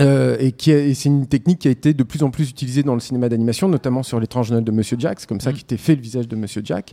Euh, 0.00 0.36
et 0.38 0.52
qui 0.52 0.70
est- 0.70 0.90
et 0.90 0.94
c'est 0.94 1.08
une 1.08 1.26
technique 1.26 1.60
qui 1.60 1.68
a 1.68 1.70
été 1.70 1.92
de 1.94 2.02
plus 2.02 2.22
en 2.22 2.30
plus 2.30 2.50
utilisée 2.50 2.82
dans 2.82 2.94
le 2.94 3.00
cinéma 3.00 3.28
d'animation, 3.28 3.68
notamment 3.68 4.02
sur 4.02 4.20
l'étrange 4.20 4.50
Noël 4.50 4.64
de 4.64 4.70
Monsieur 4.72 4.96
Jack. 4.98 5.20
C'est 5.20 5.28
comme 5.28 5.40
ça 5.40 5.50
Mm. 5.50 5.54
qu'était 5.54 5.76
fait 5.76 5.94
le 5.96 6.02
visage 6.02 6.28
de 6.28 6.36
Monsieur 6.36 6.62
Jack, 6.64 6.92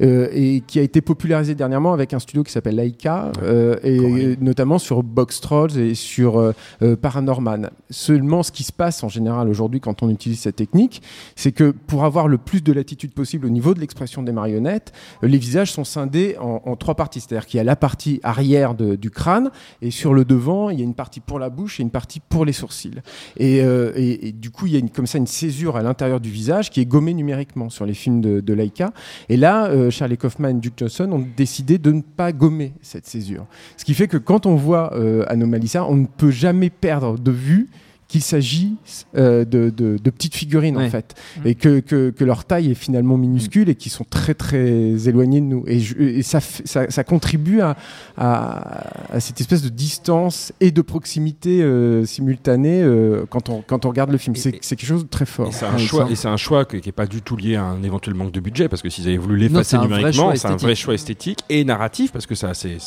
euh, 0.00 0.28
et 0.32 0.62
qui 0.66 0.78
a 0.78 0.82
été 0.82 1.00
popularisé 1.00 1.54
dernièrement 1.54 1.92
avec 1.92 2.12
un 2.14 2.18
studio 2.18 2.42
qui 2.42 2.52
s'appelle 2.52 2.76
Laika, 2.76 3.32
euh, 3.42 3.76
et 3.82 4.36
notamment 4.40 4.78
sur 4.78 5.02
Box 5.02 5.40
Trolls 5.40 5.76
et 5.78 5.94
sur 5.94 6.38
euh, 6.38 6.96
Paranorman. 7.00 7.70
Seulement, 7.90 8.42
ce 8.42 8.52
qui 8.52 8.62
se 8.62 8.72
passe 8.72 9.02
en 9.04 9.08
général 9.08 9.48
aujourd'hui 9.48 9.80
quand 9.80 10.02
on 10.02 10.10
utilise 10.10 10.40
cette 10.40 10.56
technique, 10.56 11.02
c'est 11.36 11.52
que 11.52 11.70
pour 11.70 12.04
avoir 12.04 12.28
le 12.28 12.38
plus 12.38 12.62
de 12.62 12.72
latitude 12.72 13.12
possible 13.12 13.46
au 13.46 13.50
niveau 13.50 13.74
de 13.74 13.80
l'expression 13.80 14.22
des 14.22 14.32
marionnettes, 14.32 14.92
les 15.22 15.38
visages 15.38 15.72
sont 15.72 15.84
scindés 15.84 16.36
en, 16.40 16.62
en 16.64 16.76
trois 16.76 16.94
parties. 16.94 17.20
C'est-à-dire 17.20 17.46
qu'il 17.46 17.58
y 17.58 17.60
a 17.60 17.64
la 17.64 17.76
partie 17.76 18.20
arrière 18.22 18.74
de- 18.74 18.94
du 18.96 19.10
crâne, 19.10 19.50
et 19.82 19.90
sur 19.90 20.14
le 20.14 20.24
devant, 20.24 20.70
il 20.70 20.78
y 20.78 20.82
a 20.82 20.84
une 20.84 20.94
partie 20.94 21.20
pour 21.20 21.38
la 21.38 21.50
bouche 21.50 21.80
et 21.80 21.82
une 21.82 21.90
partie 21.90 22.20
pour 22.20 22.43
les 22.44 22.52
sourcils. 22.52 23.00
Et, 23.36 23.60
euh, 23.62 23.92
et- 23.96 24.28
et 24.28 24.32
du 24.32 24.50
coup, 24.50 24.66
il 24.66 24.74
y 24.74 24.76
a 24.76 24.80
comme 24.88 25.06
ça 25.06 25.18
une 25.18 25.26
césure 25.26 25.76
à 25.76 25.82
l'intérieur 25.82 26.20
du 26.20 26.30
visage 26.30 26.70
qui 26.70 26.80
est 26.80 26.86
gommée 26.86 27.14
numériquement 27.14 27.70
sur 27.70 27.86
les 27.86 27.94
films 27.94 28.20
de, 28.20 28.40
de 28.40 28.52
Laika. 28.54 28.92
Et 29.28 29.36
là, 29.36 29.66
euh, 29.66 29.90
Charlie 29.90 30.16
Kaufman 30.16 30.48
et 30.50 30.54
Duke 30.54 30.74
Johnson 30.76 31.10
ont 31.12 31.24
décidé 31.36 31.78
de 31.78 31.92
ne 31.92 32.00
pas 32.02 32.32
gommer 32.32 32.72
cette 32.82 33.06
césure. 33.06 33.46
Ce 33.76 33.84
qui 33.84 33.94
fait 33.94 34.08
que 34.08 34.16
quand 34.16 34.46
on 34.46 34.54
voit 34.56 34.94
euh, 34.94 35.24
Anomalisa, 35.28 35.84
on 35.84 35.96
ne 35.96 36.06
peut 36.06 36.30
jamais 36.30 36.70
perdre 36.70 37.18
de 37.18 37.30
vue 37.30 37.68
qu'il 38.08 38.20
s'agit 38.22 38.74
euh, 39.16 39.44
de, 39.44 39.70
de- 39.70 39.98
de 40.02 40.10
petites 40.10 40.34
figurines 40.34 40.76
en 40.76 40.88
fait, 40.90 41.14
Mm. 41.38 41.46
et 41.48 41.54
que, 41.54 41.80
que, 41.80 42.10
que 42.10 42.24
leur 42.24 42.44
taille 42.44 42.70
est 42.70 42.74
finalement 42.74 43.16
minuscule 43.16 43.68
et 43.68 43.74
qui 43.74 43.88
sont 43.90 44.04
très 44.04 44.34
très 44.34 45.08
éloignés 45.08 45.40
de 45.40 45.46
nous. 45.46 45.64
Et, 45.66 45.80
je- 45.80 45.96
et 45.98 46.22
ça, 46.22 46.38
f- 46.38 46.60
ça, 46.64 46.90
ça 46.90 47.02
contribue 47.04 47.60
à, 47.60 47.76
à, 48.16 49.14
à 49.14 49.20
cette 49.20 49.40
espèce 49.40 49.62
de 49.62 49.68
distance 49.68 50.52
et 50.60 50.70
de 50.70 50.82
proximité 50.82 51.62
euh, 51.62 52.04
simultanée 52.04 52.82
euh, 52.82 53.24
quand, 53.28 53.48
on, 53.48 53.62
quand 53.62 53.84
on 53.84 53.88
regarde 53.88 54.10
le 54.10 54.18
film. 54.18 54.36
C'est 54.36 54.52
quelque 54.52 54.86
chose 54.86 55.04
de 55.04 55.08
très 55.08 55.26
fort. 55.26 55.48
Et 55.48 55.52
c'est 55.52 55.66
un 55.66 55.78
choix, 55.78 56.08
et 56.10 56.14
c'est 56.16 56.28
un 56.28 56.36
choix 56.36 56.64
qui 56.64 56.80
n'est 56.84 56.92
pas 56.92 57.06
du 57.06 57.22
tout 57.22 57.36
lié 57.36 57.56
à 57.56 57.64
un 57.64 57.82
éventuel 57.82 58.14
manque 58.14 58.32
de 58.32 58.40
budget, 58.40 58.68
parce 58.68 58.82
que 58.82 58.88
s'ils 58.90 59.08
avaient 59.08 59.16
voulu 59.16 59.36
l'effacer 59.38 59.78
numériquement, 59.78 60.34
c'est 60.36 60.46
un 60.48 60.56
vrai 60.56 60.74
choix 60.74 60.94
esthétique 60.94 61.40
et 61.48 61.64
narratif, 61.64 62.12
parce 62.12 62.26
que 62.26 62.34
ça, 62.34 62.54
c'est, 62.54 62.78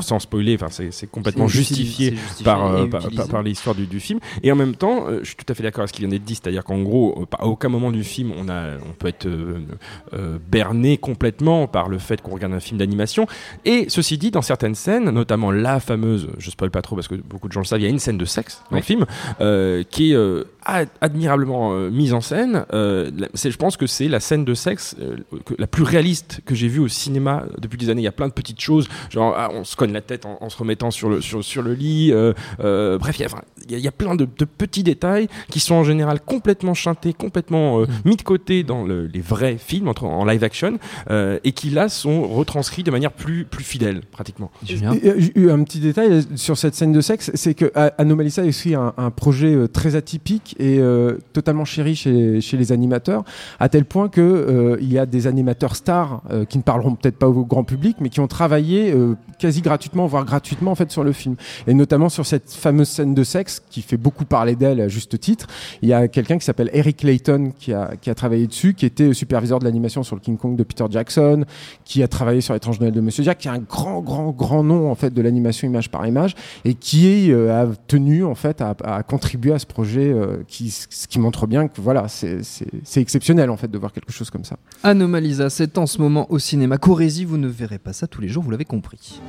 sans 0.00 0.18
spoiler, 0.18 0.56
c'est, 0.70 1.10
complètement 1.10 1.48
justifié 1.48 2.14
par, 2.44 2.64
euh, 2.66 2.86
et 2.86 2.88
par, 2.88 3.00
utilisé. 3.00 3.16
par- 3.16 3.28
par 3.28 3.42
l'histoire 3.42 3.74
du, 3.74 3.86
du 3.86 4.00
film. 4.00 4.20
Et 4.42 4.52
en 4.52 4.56
même 4.60 4.76
temps, 4.76 5.06
euh, 5.08 5.20
je 5.22 5.26
suis 5.28 5.36
tout 5.36 5.46
à 5.48 5.54
fait 5.54 5.62
d'accord 5.62 5.80
avec 5.80 5.88
ce 5.90 5.94
qui 5.94 6.00
vient 6.02 6.08
d'être 6.08 6.24
dit, 6.24 6.34
c'est-à-dire 6.34 6.64
qu'en 6.64 6.80
gros, 6.82 7.22
euh, 7.22 7.36
à 7.38 7.46
aucun 7.46 7.68
moment 7.68 7.90
du 7.90 8.04
film, 8.04 8.32
on, 8.36 8.48
a, 8.48 8.76
on 8.88 8.92
peut 8.98 9.08
être 9.08 9.26
euh, 9.26 10.38
berné 10.50 10.98
complètement 10.98 11.66
par 11.66 11.88
le 11.88 11.98
fait 11.98 12.20
qu'on 12.20 12.32
regarde 12.32 12.52
un 12.52 12.60
film 12.60 12.78
d'animation. 12.78 13.26
Et 13.64 13.86
ceci 13.88 14.18
dit, 14.18 14.30
dans 14.30 14.42
certaines 14.42 14.74
scènes, 14.74 15.10
notamment 15.10 15.50
la 15.50 15.80
fameuse, 15.80 16.28
je 16.38 16.50
spoil 16.50 16.70
pas 16.70 16.82
trop 16.82 16.96
parce 16.96 17.08
que 17.08 17.14
beaucoup 17.14 17.48
de 17.48 17.52
gens 17.52 17.60
le 17.60 17.66
savent, 17.66 17.80
il 17.80 17.84
y 17.84 17.86
a 17.86 17.90
une 17.90 17.98
scène 17.98 18.18
de 18.18 18.24
sexe 18.24 18.62
dans 18.70 18.76
Oui. 18.76 18.80
le 18.80 18.84
film 18.84 19.06
qui 19.90 20.12
est 20.12 20.16
admirablement 21.00 21.72
euh, 21.72 21.90
mise 21.90 22.12
en 22.14 22.20
scène. 22.20 22.64
Euh, 22.72 23.10
je 23.34 23.56
pense 23.56 23.76
que 23.76 23.86
c'est 23.86 24.08
la 24.08 24.20
scène 24.20 24.44
de 24.44 24.54
sexe 24.54 24.96
euh, 25.00 25.16
que- 25.44 25.54
la 25.58 25.66
plus 25.66 25.82
réaliste 25.82 26.40
que 26.44 26.54
j'ai 26.54 26.68
vue 26.68 26.80
au 26.80 26.88
cinéma 26.88 27.44
depuis 27.58 27.76
des 27.78 27.90
années. 27.90 28.02
Il 28.02 28.04
y 28.04 28.08
a 28.08 28.12
plein 28.12 28.28
de 28.28 28.32
petites 28.32 28.60
choses, 28.60 28.88
genre 29.10 29.34
ah, 29.36 29.50
on 29.52 29.64
se 29.64 29.76
cogne 29.76 29.92
la 29.92 30.00
tête 30.00 30.26
en, 30.26 30.38
en 30.40 30.48
se 30.50 30.56
remettant 30.56 30.90
sur 30.90 31.08
le, 31.10 31.20
sur, 31.20 31.42
sur 31.44 31.62
le 31.62 31.74
lit. 31.74 32.10
euh, 32.12 32.32
euh, 32.60 32.98
bref, 32.98 33.18
il 33.18 33.22
y 33.22 33.24
a, 33.24 33.26
enfin, 33.28 33.42
il 33.66 33.72
y 33.72 33.74
a- 33.74 33.78
il 33.78 33.84
y 33.84 33.88
a 33.88 33.92
plein 33.92 34.14
de, 34.14 34.26
de 34.38 34.44
petits 34.44 34.82
détails 34.82 35.28
qui 35.50 35.60
sont 35.60 35.74
en 35.74 35.84
général 35.84 36.20
complètement 36.20 36.74
chantés, 36.74 37.12
complètement 37.12 37.80
euh, 37.80 37.86
mis 38.04 38.16
de 38.16 38.22
côté 38.22 38.62
dans 38.62 38.84
le- 38.84 39.06
les 39.06 39.20
vrais 39.20 39.56
films 39.58 39.88
entre, 39.88 40.04
en 40.04 40.24
live 40.24 40.44
action 40.44 40.78
euh, 41.10 41.38
et 41.44 41.52
qui 41.52 41.70
là 41.70 41.88
sont 41.88 42.26
retranscrits 42.28 42.82
de 42.82 42.90
manière 42.90 43.12
plus, 43.12 43.44
plus 43.44 43.64
fidèle 43.64 44.02
pratiquement. 44.12 44.50
J'ai 44.64 45.32
eu 45.40 45.50
un 45.50 45.62
petit 45.64 45.80
détail 45.80 46.22
sur 46.36 46.56
cette 46.58 46.74
scène 46.74 46.92
de 46.92 47.00
sexe, 47.00 47.30
c'est 47.34 47.54
que 47.54 47.70
A- 47.74 47.92
Anomalisa 47.98 48.44
est 48.44 48.48
aussi 48.48 48.74
un, 48.74 48.92
un 48.96 49.10
projet 49.10 49.68
très 49.72 49.96
atypique 49.96 50.56
et 50.60 50.78
euh, 50.78 51.18
totalement 51.32 51.64
chéri 51.64 51.96
chez, 51.96 52.40
les 52.52 52.72
animateurs, 52.72 53.24
à 53.58 53.68
tel 53.68 53.84
point 53.84 54.08
que 54.08 54.20
euh, 54.20 54.76
il 54.80 54.92
y 54.92 54.98
a 54.98 55.06
des 55.06 55.26
animateurs 55.26 55.74
stars 55.74 56.22
euh, 56.30 56.44
qui 56.44 56.58
ne 56.58 56.62
parleront 56.62 56.94
peut-être 56.94 57.16
pas 57.16 57.28
au 57.28 57.44
grand 57.44 57.64
public, 57.64 57.96
mais 58.00 58.10
qui 58.10 58.20
ont 58.20 58.26
travaillé 58.26 58.94
quasi 59.38 59.62
gratuitement, 59.62 60.06
voire 60.06 60.24
gratuitement 60.24 60.70
en 60.72 60.74
fait 60.74 60.90
sur 60.90 61.02
le 61.02 61.12
film. 61.12 61.36
Et 61.66 61.74
notamment 61.74 62.08
sur 62.08 62.26
cette 62.26 62.50
fameuse 62.50 62.88
scène 62.88 63.14
de 63.14 63.24
sexe 63.24 63.62
qui 63.70 63.82
fait 63.82 63.96
beaucoup 63.96 64.24
parler 64.24 64.54
d'elle 64.54 64.80
à 64.80 64.88
juste 64.88 65.18
titre. 65.18 65.46
Il 65.82 65.88
y 65.88 65.92
a 65.92 66.08
quelqu'un 66.08 66.38
qui 66.38 66.44
s'appelle 66.44 66.70
Eric 66.72 67.02
Layton 67.02 67.52
qui 67.58 67.72
a, 67.72 67.92
a 68.06 68.14
travaillé 68.14 68.46
dessus, 68.46 68.74
qui 68.74 68.84
était 68.84 69.14
superviseur 69.14 69.58
de 69.58 69.64
l'animation 69.64 70.02
sur 70.02 70.16
le 70.16 70.20
King 70.20 70.36
Kong 70.36 70.56
de 70.56 70.62
Peter 70.62 70.84
Jackson, 70.90 71.44
qui 71.84 72.02
a 72.02 72.08
travaillé 72.08 72.40
sur 72.40 72.54
l'étrange 72.54 72.80
Noël 72.80 72.92
de 72.92 73.00
Monsieur 73.00 73.24
Jack, 73.24 73.38
qui 73.38 73.48
est 73.48 73.52
un 73.52 73.58
grand, 73.58 74.00
grand, 74.00 74.30
grand 74.30 74.62
nom 74.62 74.90
en 74.90 74.94
fait 74.94 75.12
de 75.14 75.22
l'animation 75.22 75.66
image 75.66 75.90
par 75.90 76.06
image 76.06 76.34
et 76.64 76.74
qui 76.74 77.32
a 77.32 77.66
tenu 77.86 78.24
en 78.24 78.34
fait 78.34 78.60
à, 78.60 79.02
contribuer 79.02 79.52
à 79.52 79.58
ce 79.58 79.66
projet, 79.66 80.14
qui, 80.50 80.70
ce 80.70 81.06
qui 81.08 81.18
montre 81.18 81.46
bien 81.46 81.68
que 81.68 81.80
voilà, 81.80 82.08
c'est 82.08 82.42
c'est- 82.42 82.66
c'est 82.84 83.00
exceptionnel 83.00 83.48
en 83.50 83.56
fait 83.56 83.70
de 83.70 83.78
voir 83.78 83.92
quelque 83.92 84.12
chose 84.12 84.28
comme 84.30 84.44
ça. 84.44 84.56
Anomalisa, 84.82 85.48
c'est 85.48 85.78
en 85.78 85.86
ce 85.86 85.98
moment 85.98 86.26
au 86.30 86.38
cinéma. 86.38 86.76
Corésie, 86.76 87.24
vous 87.24 87.38
ne 87.38 87.48
verrez 87.48 87.78
pas 87.78 87.92
ça 87.92 88.06
tous 88.06 88.20
les 88.20 88.28
jours, 88.28 88.42
vous 88.42 88.50
l'avez 88.50 88.64
compris. 88.64 89.20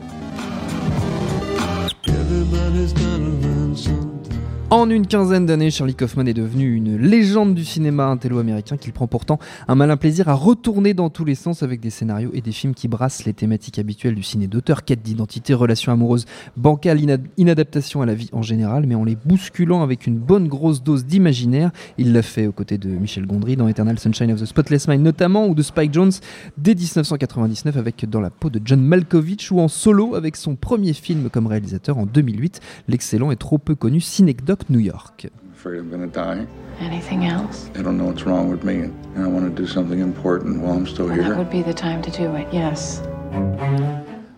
En 4.74 4.90
une 4.90 5.06
quinzaine 5.06 5.46
d'années, 5.46 5.70
Charlie 5.70 5.96
Kaufman 5.96 6.26
est 6.28 6.34
devenu 6.34 6.74
une 6.74 6.96
légende 6.96 7.56
du 7.56 7.66
cinéma 7.66 8.06
intello-américain 8.06 8.78
qu'il 8.78 8.94
prend 8.94 9.06
pourtant 9.06 9.38
un 9.68 9.76
malin 9.76 9.98
plaisir 9.98 10.30
à 10.30 10.34
retourner 10.34 10.94
dans 10.94 11.10
tous 11.10 11.26
les 11.26 11.36
sens 11.36 11.62
avec 11.62 11.82
des 11.82 11.90
scénarios 11.90 12.32
et 12.34 12.40
des 12.40 12.54
films 12.54 12.74
qui 12.74 12.88
brassent 12.88 13.26
les 13.26 13.34
thématiques 13.34 13.80
habituelles 13.80 14.16
du 14.16 14.24
ciné 14.24 14.48
d'auteur, 14.48 14.86
quête 14.86 15.02
d'identité, 15.02 15.54
relations 15.54 15.92
amoureuses, 15.92 16.26
bancales, 16.56 17.02
inad- 17.02 17.26
inadaptation 17.36 18.02
à 18.02 18.06
la 18.06 18.14
vie 18.14 18.30
en 18.32 18.44
général, 18.44 18.86
mais 18.88 18.96
en 18.96 19.04
les 19.04 19.18
bousculant 19.18 19.84
avec 19.84 20.08
une 20.08 20.18
bonne 20.18 20.48
grosse 20.48 20.82
dose 20.82 21.06
d'imaginaire. 21.06 21.72
Il 21.98 22.14
l'a 22.14 22.22
fait 22.22 22.48
aux 22.48 22.54
côtés 22.54 22.78
de 22.78 22.88
Michel 22.88 23.26
Gondry 23.26 23.58
dans 23.58 23.68
Eternal 23.68 24.00
Sunshine 24.00 24.32
of 24.32 24.40
the 24.40 24.46
Spotless 24.46 24.88
Mind 24.88 25.04
notamment, 25.04 25.48
ou 25.48 25.54
de 25.54 25.64
Spike 25.64 25.94
Jones 25.94 26.14
dès 26.58 26.76
1999 26.76 27.76
avec 27.76 28.10
Dans 28.10 28.22
la 28.22 28.30
peau 28.30 28.50
de 28.50 28.62
John 28.64 28.80
Malkovich, 28.82 29.52
ou 29.52 29.60
en 29.60 29.68
solo 29.68 30.16
avec 30.16 30.38
son 30.38 30.56
premier 30.56 30.94
film 30.94 31.30
comme 31.30 31.48
réalisateur 31.48 31.98
en 31.98 32.06
2008, 32.06 32.62
l'excellent 32.88 33.32
et 33.32 33.36
trop 33.36 33.58
peu 33.58 33.76
connu 33.76 34.00
Synecdoche 34.00 34.61
New 34.70 34.80
York. 34.80 35.26
afraid 35.54 35.80
I'm 35.80 35.90
gonna 35.92 36.08
die. 36.08 36.46
Anything 36.82 37.26
else? 37.26 37.70
I 37.78 37.84
don't 37.84 37.96
know 37.98 38.08
what's 38.08 38.26
wrong 38.26 38.50
with 38.50 38.64
me, 38.64 38.90
and 39.16 39.24
I 39.24 39.28
want 39.28 39.44
to 39.46 39.50
do 39.62 39.68
something 39.68 40.00
important 40.00 40.60
while 40.62 40.74
I'm 40.76 40.88
still 40.88 41.06
Well, 41.08 41.18
that 41.18 41.26
here. 41.26 41.36
would 41.38 41.50
be 41.52 41.62
the 41.62 41.74
time 41.74 42.02
to 42.02 42.10
do 42.12 42.36
it, 42.36 42.48
yes. 42.52 43.02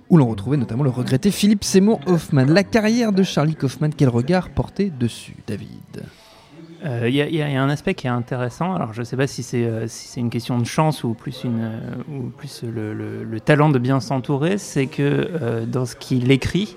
où 0.10 0.18
l'on 0.18 0.28
retrouvait 0.28 0.58
notamment 0.58 0.84
le 0.84 0.90
regretté 0.90 1.32
Philippe 1.32 1.64
Seymour 1.64 2.00
Hoffman. 2.06 2.46
La 2.46 2.64
carrière 2.64 3.12
de 3.14 3.24
Charlie 3.24 3.56
Kaufman, 3.56 3.90
quel 3.96 4.10
regard 4.10 4.50
portait 4.50 4.92
dessus, 4.92 5.36
David? 5.48 6.04
Euh, 6.86 7.08
Il 7.08 7.16
y, 7.16 7.22
a- 7.22 7.30
y 7.30 7.38
y 7.38 7.42
un 7.56 7.70
aspect 7.70 7.94
qui 7.94 8.08
est 8.08 8.12
intéressant. 8.12 8.76
Alors, 8.76 8.92
je 8.94 9.00
ne 9.00 9.06
sais 9.06 9.16
pas 9.16 9.26
si 9.26 9.42
c'est 9.42 9.64
euh, 9.64 9.88
si 9.88 10.08
c'est 10.10 10.20
une 10.20 10.30
question 10.30 10.60
de 10.60 10.66
chance 10.66 11.04
ou 11.06 11.14
plus, 11.14 11.46
une, 11.46 11.62
euh, 11.62 11.80
ou 12.12 12.24
plus 12.30 12.64
le, 12.64 12.94
le- 12.94 13.24
le 13.24 13.40
talent 13.40 13.70
de 13.70 13.80
bien 13.80 14.02
s'entourer. 14.02 14.58
C'est 14.58 14.88
que 14.88 15.02
euh, 15.42 15.66
dans 15.66 15.86
ce 15.86 15.96
qu'il 15.96 16.30
écrit, 16.30 16.76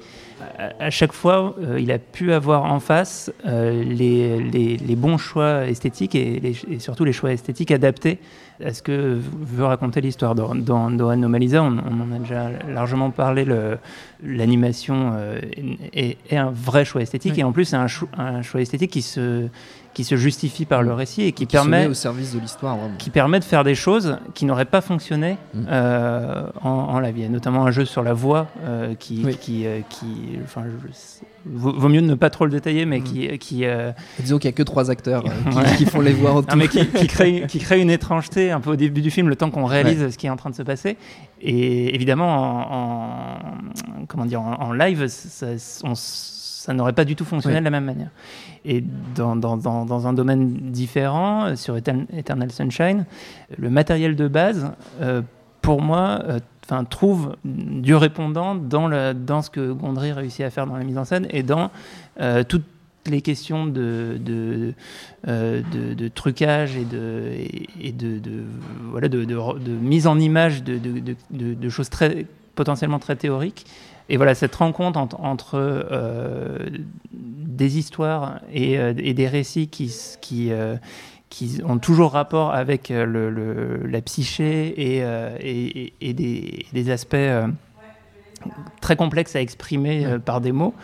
à, 0.81 0.91
chaque 0.91 1.13
fois, 1.13 1.55
euh, 1.63 1.81
il 1.81 1.91
a 1.91 1.99
pu 1.99 2.33
avoir 2.33 2.65
en 2.65 2.81
face 2.81 3.33
euh, 3.47 3.83
les, 3.85 4.39
les- 4.41 4.77
les 4.77 4.97
bons 4.97 5.19
choix 5.19 5.67
esthétiques 5.67 6.15
et, 6.15 6.41
les- 6.41 6.57
et 6.75 6.79
surtout 6.79 7.05
les 7.05 7.13
choix 7.13 7.33
esthétiques 7.33 7.71
adaptés 7.71 8.19
à 8.65 8.73
ce 8.73 8.83
que 8.83 9.19
veut 9.41 9.65
raconter 9.65 10.01
l'histoire. 10.01 10.35
Dans, 10.35 10.55
dans, 10.55 10.91
dans 10.91 11.09
Anomalisa, 11.11 11.63
on, 11.63 11.77
on 11.79 12.01
en 12.11 12.17
a 12.17 12.19
déjà 12.19 12.51
largement 12.69 13.11
parlé. 13.11 13.45
L'animation 14.23 15.13
euh, 15.15 15.41
est, 15.93 16.17
est 16.31 16.37
un 16.37 16.51
vrai 16.51 16.85
choix 16.85 17.03
esthétique 17.03 17.33
Oui. 17.35 17.41
et 17.41 17.45
en 17.45 17.53
plus, 17.53 17.67
c'est 17.67 17.77
un, 17.77 17.87
un 18.17 18.43
choix 18.43 18.61
esthétique 18.63 18.91
qui 18.91 19.03
se, 19.03 19.49
qui 19.93 20.05
se 20.05 20.17
justifie 20.17 20.65
par 20.65 20.83
le 20.83 20.93
récit 20.95 21.23
et 21.23 21.33
qui, 21.33 21.45
permet 21.45 21.87
au 21.87 21.93
service 21.95 22.35
de 22.35 22.41
l'histoire, 22.41 22.79
qui 22.99 23.11
permet 23.11 23.41
de 23.41 23.45
faire 23.45 23.63
des 23.63 23.75
choses 23.75 24.17
qui 24.35 24.47
n'auraient 24.47 24.65
pas 24.65 24.81
fonctionné 24.81 25.37
Mm. 25.55 25.67
en, 26.63 26.69
en 26.69 27.01
live. 27.01 27.15
Il 27.19 27.23
y 27.23 27.27
a 27.27 27.29
notamment 27.29 27.67
un 27.67 27.71
jeu 27.71 27.85
sur 27.85 28.03
la 28.03 28.13
voix 28.15 28.47
qui, 28.99 29.23
Oui. 29.25 29.37
qui, 29.39 29.67
qui, 29.91 30.07
enfin, 30.45 30.65
je- 30.67 30.89
vaut, 31.49 31.89
mieux 31.89 32.01
ne 32.01 32.15
pas 32.15 32.31
trop 32.31 32.45
le 32.45 32.51
détailler, 32.51 32.85
mais 32.87 33.01
Mm. 33.01 33.05
qui, 33.05 33.39
qui, 33.39 33.65
euh, 33.65 33.93
Disons 34.21 34.39
qu'il 34.39 34.49
n'y 34.49 34.55
a 34.55 34.57
que 34.57 34.63
trois 34.63 34.91
acteurs 34.91 35.25
euh, 35.27 35.51
qui, 35.51 35.57
Ouais. 35.57 35.77
qui 35.79 35.85
font 35.87 36.01
les 36.01 36.13
voix 36.13 36.31
en 36.33 36.35
non, 36.37 36.43
tout. 36.43 36.57
mais 36.57 36.69
qui, 36.69 36.87
qui 36.87 37.07
crée, 37.07 37.45
qui 37.49 37.59
crée 37.59 37.81
une 37.81 37.91
étrangeté 37.91 38.51
un 38.51 38.61
peu 38.61 38.71
au 38.71 38.77
début 38.77 39.01
du 39.03 39.11
film, 39.11 39.29
le 39.29 39.37
temps 39.37 39.51
qu'on 39.51 39.65
réalise 39.65 40.11
ce 40.11 40.19
qui 40.19 40.27
est 40.27 40.31
en 40.31 40.37
train 40.37 40.51
de 40.51 40.55
se 40.55 40.63
passer. 40.63 40.97
Et 41.41 41.95
évidemment, 41.95 42.29
en, 42.29 43.37
en- 44.03 44.07
comment 44.09 44.25
dire, 44.27 44.41
en, 44.43 44.55
en 44.61 44.73
live, 44.73 45.07
ça, 45.09 45.47
on 45.85 45.93
s- 45.93 46.33
ça 46.67 46.73
n'aurait 46.75 46.95
pas 46.95 47.05
du 47.05 47.15
tout 47.15 47.25
fonctionné 47.25 47.55
Ouais. 47.57 47.61
de 47.61 47.65
la 47.65 47.71
même 47.71 47.85
manière. 47.85 48.11
Et 48.65 48.83
dans, 49.15 49.37
dans, 49.37 49.57
dans, 49.57 49.85
dans 49.85 50.07
un 50.09 50.13
domaine 50.13 50.49
différent, 50.73 51.45
euh, 51.47 51.55
sur 51.57 51.77
Etern- 51.77 52.07
Eternal 52.13 52.51
Sunshine, 52.51 53.05
le 53.57 53.71
matériel 53.71 54.17
de 54.17 54.27
base, 54.27 54.73
euh, 55.01 55.23
pour 55.63 55.81
moi, 55.83 56.21
euh, 56.25 56.41
enfin, 56.69 56.85
trouve 56.85 57.37
du 57.45 57.95
répondant 57.95 58.55
dans, 58.55 58.89
le, 58.89 59.15
dans 59.15 59.43
ce 59.43 59.51
que 59.51 59.73
Gondry 59.73 60.13
réussit 60.13 60.45
à 60.45 60.51
faire 60.51 60.67
dans 60.67 60.77
la 60.77 60.85
mise 60.85 60.99
en 60.99 61.05
scène 61.05 61.27
et 61.31 61.43
dans 61.43 61.71
euh, 62.21 62.43
toutes 62.43 62.65
les 63.07 63.21
questions 63.21 63.67
de, 63.67 64.19
euh, 65.29 65.63
de, 65.73 65.95
de 65.95 66.09
trucage 66.09 66.77
et 66.77 66.85
de, 66.85 67.33
et, 67.81 67.93
de, 67.93 68.21
voilà, 68.91 69.09
de, 69.09 69.25
mise 69.81 70.09
en 70.09 70.19
image 70.19 70.65
de, 70.65 71.69
choses 71.69 71.89
très, 71.89 72.27
potentiellement 72.57 72.99
très 72.99 73.15
théoriques. 73.15 73.65
Et 74.09 74.17
voilà, 74.17 74.35
cette 74.35 74.55
rencontre 74.55 74.99
entre, 74.99 75.55
euh, 75.55 76.59
des 77.13 77.79
histoires 77.79 78.41
et, 78.53 78.75
et 78.75 79.15
des 79.15 79.29
récits 79.29 79.69
qui, 79.69 80.51
qui 81.29 81.61
ont 81.65 81.79
toujours 81.79 82.13
rapport 82.13 82.55
avec 82.55 82.91
euh, 82.91 83.05
le, 83.05 83.31
le- 83.31 83.87
la 83.87 84.01
psyché 84.01 84.97
et, 84.97 85.03
euh, 85.05 85.37
et, 85.41 85.85
et- 85.87 85.93
et 86.01 86.13
des, 86.15 86.67
des 86.73 86.91
aspects 86.91 87.15
euh, 87.15 87.49
très 88.81 88.97
complexes 88.97 89.35
à 89.35 89.41
exprimer 89.41 90.07
par 90.25 90.41
des 90.41 90.53
mots, 90.53 90.75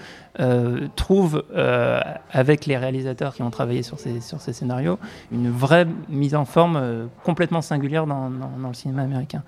euh, 0.41 0.89
trouve 0.97 1.45
euh, 1.55 2.01
avec 2.31 2.67
les 2.67 2.77
réalisateurs 2.77 3.35
qui 3.35 3.43
ont 3.43 3.51
travaillé 3.51 3.83
sur 3.83 4.01
ces, 4.01 4.21
sur 4.21 4.41
ces 4.41 4.53
scénarios 4.53 4.99
une 5.31 5.51
vraie 5.51 5.87
mise 6.09 6.35
en 6.35 6.45
forme 6.45 6.77
euh, 6.77 7.07
complètement 7.23 7.61
singulière 7.61 8.07
dans, 8.07 8.31
dans- 8.31 8.51
dans 8.59 8.69
le 8.69 8.75
cinéma 8.75 9.03
américain. 9.03 9.43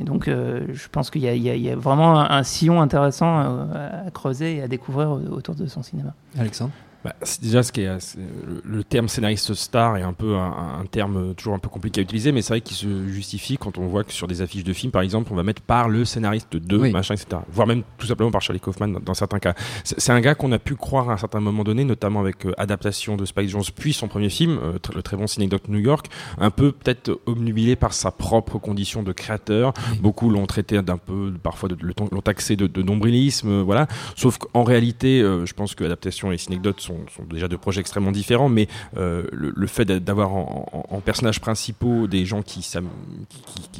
Et 0.00 0.04
donc, 0.04 0.28
je 0.28 0.88
pense 0.90 1.10
qu'il 1.10 1.20
y, 1.22 1.28
a- 1.28 1.34
y 1.34 1.48
y 1.60 1.70
vraiment 1.72 2.18
un, 2.18 2.30
un 2.30 2.42
sillon 2.44 2.80
intéressant 2.80 3.38
à 3.74 4.10
creuser 4.14 4.56
et 4.56 4.62
à 4.62 4.68
découvrir 4.68 5.10
au- 5.10 5.18
autour 5.36 5.54
de 5.56 5.66
son 5.66 5.82
cinéma. 5.82 6.14
Alexandre? 6.38 6.70
Bah, 7.04 7.14
c'est 7.22 7.42
déjà 7.42 7.62
ce 7.62 7.72
qui 7.72 7.80
est, 7.80 8.16
le, 8.64 8.84
terme 8.84 9.08
scénariste 9.08 9.54
star 9.54 9.96
est 9.96 10.02
un 10.02 10.12
peu 10.12 10.36
un, 10.36 10.80
un 10.80 10.86
terme 10.86 11.16
euh, 11.30 11.32
toujours 11.32 11.54
un 11.54 11.58
peu 11.58 11.68
compliqué 11.68 12.00
à 12.00 12.02
utiliser, 12.02 12.30
mais 12.30 12.42
c'est 12.42 12.52
vrai 12.52 12.60
qu'il 12.60 12.76
se 12.76 13.08
justifie 13.08 13.56
quand 13.56 13.78
on 13.78 13.86
voit 13.86 14.04
que 14.04 14.12
sur 14.12 14.26
des 14.26 14.42
affiches 14.42 14.64
de 14.64 14.72
films, 14.72 14.92
par 14.92 15.00
exemple, 15.02 15.30
on 15.32 15.36
va 15.36 15.42
mettre 15.42 15.62
par 15.62 15.88
le 15.88 16.04
scénariste 16.04 16.56
de 16.56 16.76
Oui. 16.76 16.90
machin, 16.90 17.14
etc. 17.14 17.40
Voire 17.50 17.66
même 17.66 17.82
tout 17.96 18.06
simplement 18.06 18.30
par 18.30 18.42
Charlie 18.42 18.60
Kaufman 18.60 18.88
dans, 18.88 19.00
dans 19.00 19.14
certains 19.14 19.38
cas. 19.38 19.54
C'est 19.84 20.10
un 20.12 20.20
gars 20.20 20.34
qu'on 20.34 20.52
a 20.52 20.58
pu 20.58 20.74
croire 20.74 21.08
à 21.10 21.14
un 21.14 21.16
certain 21.16 21.40
moment 21.40 21.64
donné, 21.64 21.84
notamment 21.84 22.20
avec 22.20 22.44
euh, 22.44 22.52
adaptation 22.58 23.16
de 23.16 23.24
Spike 23.24 23.48
Jones, 23.48 23.62
puis 23.74 23.92
son 23.92 24.08
premier 24.08 24.28
film, 24.28 24.58
euh, 24.62 24.78
le 24.94 25.02
très 25.02 25.16
bon 25.16 25.26
Synecdoche 25.26 25.60
New 25.68 25.78
York, 25.78 26.06
un 26.38 26.50
peu 26.50 26.72
peut-être 26.72 27.18
obnubilé 27.26 27.76
par 27.76 27.92
sa 27.94 28.10
propre 28.10 28.58
condition 28.58 29.02
de 29.02 29.12
créateur. 29.12 29.72
Beaucoup 30.00 30.28
l'ont 30.30 30.46
traité 30.46 30.80
d'un 30.82 30.98
peu, 30.98 31.32
parfois, 31.42 31.68
l'ont 32.12 32.20
taxé 32.20 32.56
de, 32.56 32.66
de 32.66 32.82
nombrilisme, 32.82 33.62
voilà. 33.62 33.86
Sauf 34.16 34.38
qu'en 34.38 34.64
réalité, 34.64 35.20
euh, 35.22 35.46
je 35.46 35.54
pense 35.54 35.74
que 35.74 35.84
adaptation 35.84 36.32
et 36.32 36.38
Synecdoche 36.38 36.80
sont, 36.80 36.89
sont 37.14 37.24
déjà 37.24 37.48
deux 37.48 37.58
projets 37.58 37.80
extrêmement 37.80 38.12
différents, 38.12 38.48
mais 38.48 38.68
euh, 38.96 39.24
le, 39.32 39.66
fait 39.66 39.84
d'a- 39.84 40.00
d'avoir 40.00 40.32
en, 40.34 41.02
personnages 41.04 41.40
principaux 41.40 42.06
des 42.06 42.24
gens 42.24 42.42
qui, 42.42 42.62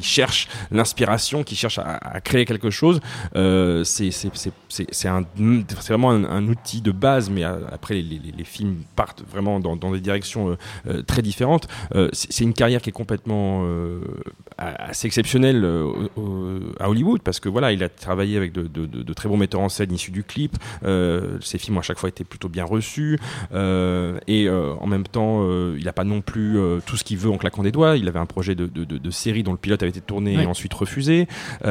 cherchent 0.03 0.49
l'inspiration, 0.71 1.45
qui 1.45 1.57
cherchent 1.57 1.79
à, 1.79 2.21
créer 2.21 2.45
quelque 2.45 2.71
chose, 2.71 3.01
euh, 3.37 3.85
c'est 3.85 4.11
vraiment 5.89 6.11
un, 6.11 6.49
outil 6.49 6.81
de 6.81 6.93
base, 6.93 7.31
mais 7.31 7.45
euh, 7.45 7.59
après 7.71 8.03
les, 8.03 8.45
films 8.45 8.83
partent 8.97 9.23
vraiment 9.31 9.61
dans, 9.61 9.91
des 9.93 10.01
directions 10.01 10.57
très 11.07 11.23
différentes. 11.23 11.69
C'est 12.13 12.45
une 12.45 12.55
carrière 12.55 12.81
qui 12.81 12.91
est 12.91 12.93
complètement 12.93 13.65
assez 14.57 15.07
exceptionnelle 15.07 15.65
à 16.81 16.89
Hollywood 16.89 17.21
parce 17.23 17.39
que 17.39 17.49
voilà, 17.49 17.73
il 17.73 17.83
a 17.85 17.89
travaillé 17.89 18.37
avec 18.37 18.53
de, 18.53 18.67
de- 18.67 19.13
très 19.13 19.29
bons 19.29 19.37
metteurs 19.37 19.61
en 19.61 19.69
scène 19.69 19.93
issus 19.93 20.11
du 20.11 20.25
clip. 20.25 20.57
Ses 21.41 21.59
films 21.59 21.77
ont 21.77 21.81
à 21.81 21.83
chaque 21.83 21.99
fois 21.99 22.09
été 22.09 22.25
plutôt 22.25 22.49
bien 22.49 22.65
reçus 22.65 23.00
euh, 23.53 24.19
et 24.27 24.49
euh, 24.49 24.73
en 24.81 24.87
même 24.87 25.05
temps, 25.05 25.41
euh, 25.43 25.77
il 25.79 25.85
n'a 25.85 25.93
pas 25.93 26.05
non 26.05 26.21
plus 26.21 26.59
tout 26.87 26.97
ce 26.97 27.05
qu'il 27.05 27.19
veut 27.19 27.31
en 27.31 27.39
claquant 27.39 27.63
des 27.63 27.73
doigts. 27.73 27.97
Il 27.97 28.09
avait 28.09 28.19
un 28.19 28.27
projet 28.27 28.55
de, 28.55 28.67
de- 28.67 28.85
de- 28.85 28.99
de 28.99 29.11
série 29.11 29.43
dont 29.43 29.53
le 29.53 29.59
pilote 29.59 29.83
avait 29.83 29.91
été 29.91 30.01
tourné 30.01 30.37
Oui. 30.37 30.43
et 30.43 30.47
ensuite 30.47 30.75
refusé. 30.75 31.27
Il 31.65 31.69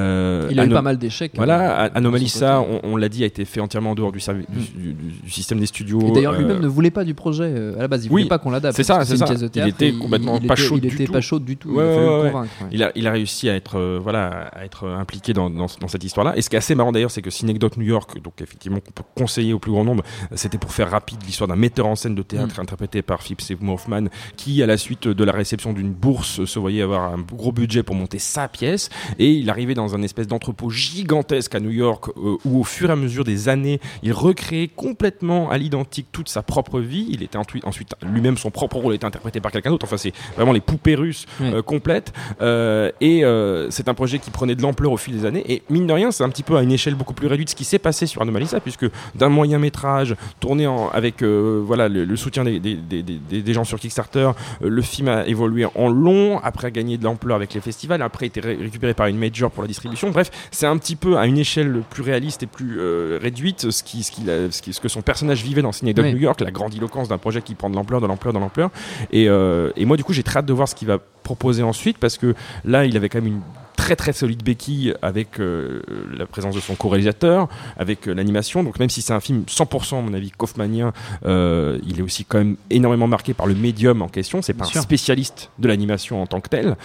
a 0.60 0.66
eu 0.66 0.70
pas 0.70 0.82
mal 0.82 0.98
d'échecs. 0.98 1.34
Voilà, 1.36 1.86
euh, 1.86 1.90
Anomalisa, 1.96 2.62
on, 2.62 2.80
on 2.84 2.98
l'a 2.98 3.10
dit, 3.10 3.24
a 3.24 3.28
été 3.28 3.46
fait 3.46 3.60
entièrement 3.60 3.92
en 3.92 3.96
dehors 3.96 4.12
du, 4.12 4.20
servi- 4.20 4.46
du- 4.50 4.94
du- 4.94 5.12
du 5.24 5.30
système 5.30 5.60
des 5.60 5.66
studios. 5.66 6.02
Et 6.08 6.12
d'ailleurs, 6.12 6.34
lui-même 6.38 6.60
ne 6.60 6.68
voulait 6.68 6.92
pas 6.92 7.04
du 7.04 7.14
projet 7.14 7.74
à 7.78 7.82
la 7.82 7.88
base. 7.88 8.06
Il 8.06 8.12
oui, 8.12 8.22
voulait 8.24 8.30
pas 8.30 8.38
qu'on 8.40 8.52
l'adapte. 8.52 8.76
c'est 8.76 8.84
ça, 8.84 9.04
c'est 9.06 9.14
une 9.14 9.20
ça. 9.20 9.26
pièce 9.26 9.40
de 9.42 9.46
Il 9.48 9.50
théâtre, 9.52 9.70
était 9.70 9.90
et 9.90 9.94
complètement 9.98 10.38
il 10.42 10.48
pas 10.48 10.54
était- 10.54 10.64
chaud 10.64 10.76
Il 10.78 10.82
du 10.82 10.88
était 10.88 11.06
tout. 11.06 11.12
pas 11.14 11.22
chaud 11.22 11.40
du 11.40 11.58
tout. 11.58 11.70
Ouais, 11.72 11.84
il 11.86 11.98
a 11.98 12.22
ouais, 12.22 12.32
ouais. 12.34 12.48
Il 12.72 12.92
il 12.96 13.08
réussi 13.08 13.50
à 13.50 13.56
être, 13.56 13.78
euh, 13.78 14.00
voilà, 14.02 14.50
à 14.54 14.66
être 14.66 14.88
impliqué 14.88 15.34
dans, 15.34 15.50
dans, 15.50 15.68
dans 15.80 15.88
cette 15.88 16.04
histoire-là. 16.04 16.38
Et 16.38 16.42
ce 16.42 16.50
qui 16.50 16.56
est 16.56 16.60
assez 16.60 16.76
marrant 16.76 16.92
d'ailleurs, 16.92 17.12
c'est 17.12 17.22
que 17.22 17.30
Synecdoche 17.30 17.78
New 17.78 17.86
York, 17.86 18.22
donc 18.22 18.42
effectivement 18.42 18.80
qu'on 18.80 18.92
peut 18.92 19.04
conseiller 19.16 19.54
au 19.54 19.60
plus 19.60 19.72
grand 19.72 19.84
nombre, 19.84 20.04
c'était 20.36 20.58
pour 20.58 20.72
faire 20.74 20.90
rapide 20.92 21.19
l'histoire 21.26 21.48
d'un 21.48 21.56
metteur 21.56 21.86
en 21.88 21.96
scène 21.96 22.16
de 22.16 22.22
théâtre 22.22 22.56
Mm. 22.58 22.62
interprété 22.62 23.02
par 23.02 23.22
Philip 23.22 23.42
Seymour 23.42 23.76
Hoffman, 23.76 24.06
qui 24.38 24.62
à 24.64 24.66
la 24.66 24.78
suite 24.78 25.08
de 25.08 25.24
la 25.24 25.32
réception 25.32 25.74
d'une 25.74 25.92
bourse 25.92 26.46
se 26.46 26.60
voyait 26.60 26.82
avoir 26.82 27.14
un 27.14 27.20
gros 27.20 27.52
budget 27.52 27.84
pour 27.84 27.96
monter 27.96 28.20
sa 28.20 28.48
pièce. 28.48 28.90
Et 29.20 29.32
il 29.32 29.50
arrivait 29.50 29.74
dans 29.74 29.96
un 29.96 30.02
espèce 30.02 30.28
d'entrepôt 30.28 30.70
gigantesque 30.70 31.56
à 31.56 31.60
New 31.60 31.70
York, 31.72 32.06
euh, 32.18 32.38
où 32.46 32.60
au 32.60 32.64
fur 32.64 32.90
et 32.90 32.94
à 32.94 32.96
mesure 32.96 33.24
des 33.24 33.50
années, 33.50 33.80
il 34.04 34.12
recréait 34.14 34.68
complètement 34.68 35.50
à 35.50 35.58
l'identique 35.58 36.08
toute 36.12 36.30
sa 36.30 36.42
propre 36.42 36.80
vie. 36.80 37.08
Il 37.10 37.24
était 37.24 37.38
ensuite, 37.38 37.94
lui-même 38.02 38.38
son 38.38 38.52
propre 38.52 38.78
rôle 38.78 38.94
était 38.96 39.06
interprété 39.06 39.40
par 39.40 39.52
quelqu'un 39.52 39.70
d'autre. 39.72 39.86
Enfin, 39.86 39.98
c'est 39.98 40.14
vraiment 40.36 40.52
les 40.54 40.62
poupées 40.62 40.96
russes 40.96 41.26
euh, 41.42 41.62
complètes. 41.62 42.14
Euh, 42.42 42.92
et 43.02 43.24
c'est 43.72 43.88
un 43.90 43.94
projet 43.94 44.20
qui 44.20 44.30
prenait 44.32 44.56
de 44.56 44.62
l'ampleur 44.62 44.92
au 44.92 44.98
fil 44.98 45.14
des 45.18 45.26
années. 45.26 45.44
Et 45.52 45.62
mine 45.70 45.88
de 45.88 45.94
rien, 45.94 46.12
c'est 46.12 46.24
un 46.24 46.30
petit 46.30 46.44
peu 46.44 46.58
à 46.58 46.62
une 46.64 46.72
échelle 46.72 46.96
beaucoup 46.96 47.14
plus 47.14 47.28
réduite 47.28 47.50
ce 47.50 47.56
qui 47.56 47.64
s'est 47.64 47.80
passé 47.80 48.06
sur 48.06 48.22
Anomalisa, 48.22 48.60
puisque 48.60 48.86
d'un 49.16 49.30
moyen 49.30 49.60
métrage 49.60 50.16
tourné 50.40 50.68
en- 50.68 50.90
avec 50.90 51.09
euh, 51.22 51.62
voilà 51.64 51.88
le, 51.90 52.06
le 52.06 52.16
soutien 52.16 52.44
des, 52.44 52.60
des, 52.60 52.76
des- 52.76 53.04
des- 53.04 53.42
des 53.42 53.54
gens 53.54 53.64
sur 53.64 53.80
Kickstarter, 53.80 54.32
euh, 54.62 54.70
le 54.70 54.82
film 54.82 55.08
a 55.08 55.26
évolué 55.28 55.66
en 55.76 55.90
long, 55.90 56.40
après 56.44 56.68
a 56.68 56.72
gagné 56.72 56.98
de 56.98 57.04
l'ampleur 57.04 57.36
avec 57.36 57.54
les 57.54 57.62
festivals, 57.62 58.02
après 58.02 58.26
a 58.26 58.28
été 58.28 58.40
ré- 58.40 58.58
récupéré 58.60 58.94
par 58.94 59.08
une 59.08 59.18
major 59.18 59.52
pour 59.52 59.64
la 59.64 59.68
distribution. 59.68 60.10
Bref, 60.12 60.32
c'est 60.52 60.68
un 60.68 60.78
petit 60.78 60.96
peu 60.96 61.18
à 61.18 61.26
une 61.26 61.38
échelle 61.38 61.82
plus 61.90 62.04
réaliste 62.04 62.44
et 62.44 62.48
plus 62.48 62.78
euh, 62.80 63.20
réduite 63.22 63.72
ce, 63.72 63.84
qui, 63.84 64.04
ce, 64.04 64.12
qui- 64.12 64.74
ce 64.74 64.80
que 64.80 64.88
son 64.88 65.02
personnage 65.02 65.44
vivait 65.44 65.62
dans 65.62 65.72
Synecdoche 65.72 66.06
Oui. 66.06 66.14
New 66.14 66.20
York, 66.20 66.40
la 66.42 66.52
grandiloquence 66.52 67.08
d'un 67.10 67.18
projet 67.18 67.42
qui 67.42 67.56
prend 67.56 67.70
de 67.70 67.76
l'ampleur, 67.76 68.02
de 68.02 68.08
l'ampleur, 68.08 68.34
de 68.34 68.40
l'ampleur. 68.40 68.70
Et, 69.12 69.26
et 69.26 69.86
moi, 69.86 69.98
du 69.98 70.04
coup, 70.04 70.14
j'ai 70.14 70.24
très 70.24 70.40
hâte 70.40 70.46
de 70.46 70.54
voir 70.54 70.68
ce 70.68 70.76
qu'il 70.76 70.88
va 70.88 70.98
proposer 71.24 71.64
ensuite 71.64 71.98
parce 71.98 72.18
que 72.18 72.34
là, 72.66 72.86
il 72.86 72.96
avait 72.98 73.10
quand 73.10 73.20
même 73.22 73.34
une 73.34 73.42
très 73.80 73.96
très 73.96 74.12
solide 74.12 74.44
béquille 74.44 74.94
avec 75.02 75.40
euh, 75.40 75.82
la 76.16 76.26
présence 76.26 76.54
de 76.54 76.60
son 76.60 76.76
co-réalisateur, 76.76 77.48
avec 77.78 78.08
euh, 78.08 78.14
l'animation. 78.14 78.62
Donc 78.62 78.78
même 78.78 78.90
si 78.90 79.02
c'est 79.02 79.14
un 79.14 79.22
film 79.22 79.44
100% 79.48 80.00
à 80.00 80.02
mon 80.02 80.14
avis 80.14 80.32
Kaufmanien, 80.32 80.92
euh, 81.26 81.80
il 81.88 82.00
est 82.00 82.02
aussi 82.02 82.26
quand 82.26 82.40
même 82.40 82.58
énormément 82.70 83.08
marqué 83.08 83.34
par 83.34 83.48
le 83.48 83.56
médium 83.56 84.02
en 84.02 84.10
question. 84.10 84.42
C'est 84.42 84.54
pas 84.54 84.66
Bien 84.66 84.70
un 84.72 84.74
sûr. 84.74 84.82
spécialiste 84.82 85.50
de 85.60 85.70
l'animation 85.70 86.22
en 86.22 86.28
tant 86.28 86.42
que 86.42 86.50
tel. 86.50 86.76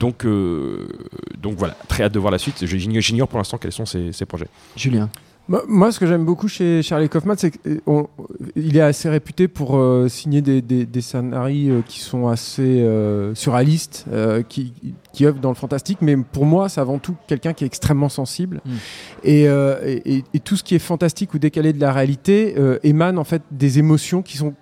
Donc 0.00 0.26
donc 1.42 1.54
voilà, 1.58 1.76
très 1.88 2.04
hâte 2.04 2.12
de 2.12 2.18
voir 2.18 2.32
la 2.32 2.38
suite. 2.38 2.64
J'ignore 2.64 3.28
pour 3.28 3.38
l'instant 3.38 3.58
quels 3.58 3.72
sont 3.72 3.86
ses, 3.86 4.12
ses 4.12 4.24
projets. 4.24 4.48
Julien. 4.76 5.10
Moi, 5.48 5.90
ce 5.90 5.98
que 5.98 6.06
j'aime 6.06 6.24
beaucoup 6.24 6.46
chez 6.46 6.82
Charlie 6.82 7.08
Kaufman, 7.08 7.34
c'est 7.36 7.50
qu'il 7.50 8.76
est 8.76 8.80
assez 8.80 9.08
réputé 9.08 9.48
pour 9.48 9.76
euh, 9.76 10.08
signer 10.08 10.40
des, 10.40 10.62
des, 10.62 10.86
des 10.86 11.00
scénarios 11.00 11.74
euh, 11.74 11.82
qui 11.86 11.98
sont 11.98 12.28
assez 12.28 12.80
euh, 12.80 13.34
surréalistes, 13.34 14.06
euh, 14.12 14.42
qui, 14.42 14.72
qui 15.12 15.26
œuvrent 15.26 15.40
dans 15.40 15.48
le 15.48 15.56
fantastique. 15.56 15.98
Mais 16.00 16.16
pour 16.16 16.46
moi, 16.46 16.68
c'est 16.68 16.80
avant 16.80 16.98
tout 16.98 17.16
quelqu'un 17.26 17.54
qui 17.54 17.64
est 17.64 17.66
extrêmement 17.66 18.08
sensible. 18.08 18.60
Mm. 18.64 18.70
Et, 19.24 19.48
euh, 19.48 20.00
et, 20.04 20.22
tout 20.44 20.56
ce 20.56 20.62
qui 20.62 20.76
est 20.76 20.80
fantastique 20.80 21.34
ou 21.34 21.38
décalé 21.38 21.72
de 21.72 21.80
la 21.80 21.92
réalité 21.92 22.54
euh, 22.56 22.78
émane 22.84 23.18
en 23.18 23.24
fait 23.24 23.42
des 23.50 23.78
émotions 23.78 24.22
qui 24.22 24.36
sont 24.36 24.54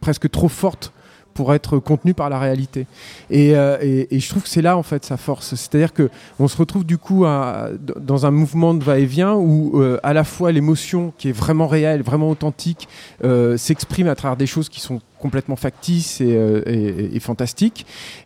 presque 0.00 0.30
trop 0.30 0.48
fortes 0.48 0.92
pour 1.38 1.54
être 1.54 1.78
contenues 1.78 2.14
par 2.14 2.28
la 2.30 2.40
réalité. 2.40 2.86
Et, 3.30 3.54
euh, 3.54 3.78
et- 3.80 4.18
je 4.18 4.28
trouve 4.28 4.42
que 4.42 4.48
c'est 4.48 4.60
là 4.70 4.76
en 4.76 4.82
fait 4.82 5.04
sa 5.04 5.16
force. 5.16 5.54
C'est-à-dire 5.54 5.92
que 5.92 6.10
on 6.40 6.48
se 6.48 6.56
retrouve 6.56 6.84
du 6.84 6.98
coup 6.98 7.24
à- 7.26 7.68
dans 8.12 8.26
un 8.26 8.32
mouvement 8.32 8.74
de 8.74 8.82
va-et-vient 8.82 9.34
où 9.36 9.80
euh, 9.80 10.00
à 10.02 10.12
la 10.14 10.24
fois 10.24 10.50
l'émotion 10.50 11.12
qui 11.16 11.28
est 11.28 11.32
vraiment 11.44 11.68
réelle, 11.68 12.02
vraiment 12.02 12.28
authentique, 12.28 12.88
euh, 13.22 13.56
s'exprime 13.56 14.08
à 14.08 14.16
travers 14.16 14.36
des 14.36 14.46
choses 14.46 14.68
qui 14.68 14.80
sont 14.80 15.00
complètement 15.20 15.56
factices 15.56 16.20
et, 16.20 16.34
euh. 16.36 16.62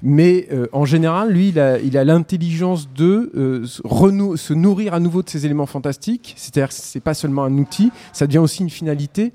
Mais 0.03 0.48
en 0.72 0.85
général, 0.85 1.31
lui, 1.33 1.48
il 1.88 1.96
a 1.98 2.05
l'intelligence 2.05 2.88
de 2.94 3.31
euh, 3.35 4.37
se 4.37 4.53
nourrir 4.55 4.94
à 4.94 5.01
nouveau 5.01 5.22
de 5.22 5.29
ces 5.29 5.44
éléments 5.44 5.66
fantastiques. 5.66 6.35
C'est-à-dire 6.37 6.68
que 6.68 6.75
c'est 6.77 7.01
pas 7.01 7.14
seulement 7.14 7.44
un 7.44 7.57
outil, 7.59 7.90
ça 8.12 8.27
devient 8.27 8.38
aussi 8.38 8.62
une 8.62 8.70
finalité 8.70 9.33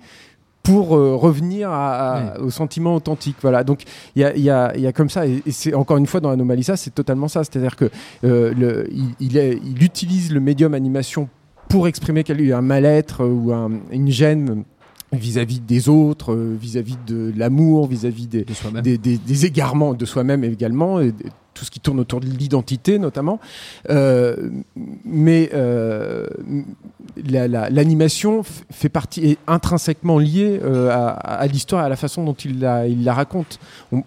pour 0.67 0.97
euh, 0.97 1.15
revenir 1.15 1.69
à- 1.71 2.33
à- 2.33 2.39
au 2.39 2.49
sentiment 2.51 2.93
authentique. 2.95 3.37
Voilà. 3.41 3.63
Donc 3.63 3.83
il 4.15 4.21
y 4.21 4.25
a, 4.25 4.35
il 4.35 4.43
y 4.43 4.49
a- 4.49 4.73
il 4.75 4.81
y 4.81 4.87
a 4.87 4.91
comme 4.91 5.09
ça, 5.09 5.25
et, 5.25 5.41
et 5.45 5.51
c'est 5.51 5.73
encore 5.73 5.97
une 5.97 6.05
fois 6.07 6.19
dans 6.19 6.29
Anomalisa, 6.29 6.75
c'est 6.75 6.93
totalement 6.93 7.29
ça. 7.29 7.43
C'est-à-dire 7.45 7.75
que 7.75 7.85
euh, 8.25 8.53
le- 8.53 8.87
il, 8.91 9.09
il 9.19 9.37
est- 9.37 9.59
il 9.63 9.81
utilise 9.83 10.31
le 10.33 10.39
médium 10.41 10.73
animation 10.73 11.29
pour 11.69 11.87
exprimer 11.87 12.23
un 12.53 12.61
mal-être 12.61 13.23
euh, 13.23 13.29
ou 13.29 13.53
un- 13.53 13.71
une 13.91 14.09
gêne 14.09 14.63
vis-à-vis 15.13 15.61
des 15.61 15.87
autres, 15.87 16.33
euh, 16.33 16.55
vis-à-vis 16.59 16.97
de 17.07 17.31
l'amour, 17.37 17.87
vis-à-vis 17.87 18.27
des, 18.27 18.43
De 18.43 18.53
soi-même. 18.53 18.81
des, 18.83 18.97
des- 18.97 19.17
des 19.17 19.45
égarements 19.45 19.93
de 19.93 20.05
soi-même 20.05 20.43
également, 20.43 20.99
et 20.99 21.13
tout 21.57 21.65
ce 21.65 21.71
qui 21.71 21.79
tourne 21.79 21.99
autour 21.99 22.19
de 22.19 22.25
l'identité 22.27 22.99
notamment. 22.99 23.39
Euh, 23.89 24.49
mais 25.05 25.49
euh, 25.53 26.27
la- 27.29 27.47
la- 27.47 27.69
l'animation 27.69 28.43
fait 28.71 28.89
partie, 28.89 29.25
est 29.25 29.37
intrinsèquement 29.47 30.19
liée 30.19 30.59
euh, 30.63 30.89
à, 30.91 31.07
à 31.11 31.47
l'histoire 31.47 31.81
et 31.81 31.85
à 31.85 31.89
la 31.89 31.95
façon 31.95 32.23
dont 32.23 32.33
il 32.33 32.59
la, 32.59 32.87
il 32.87 33.03
la 33.03 33.13
raconte. 33.13 33.59
On- 33.91 34.03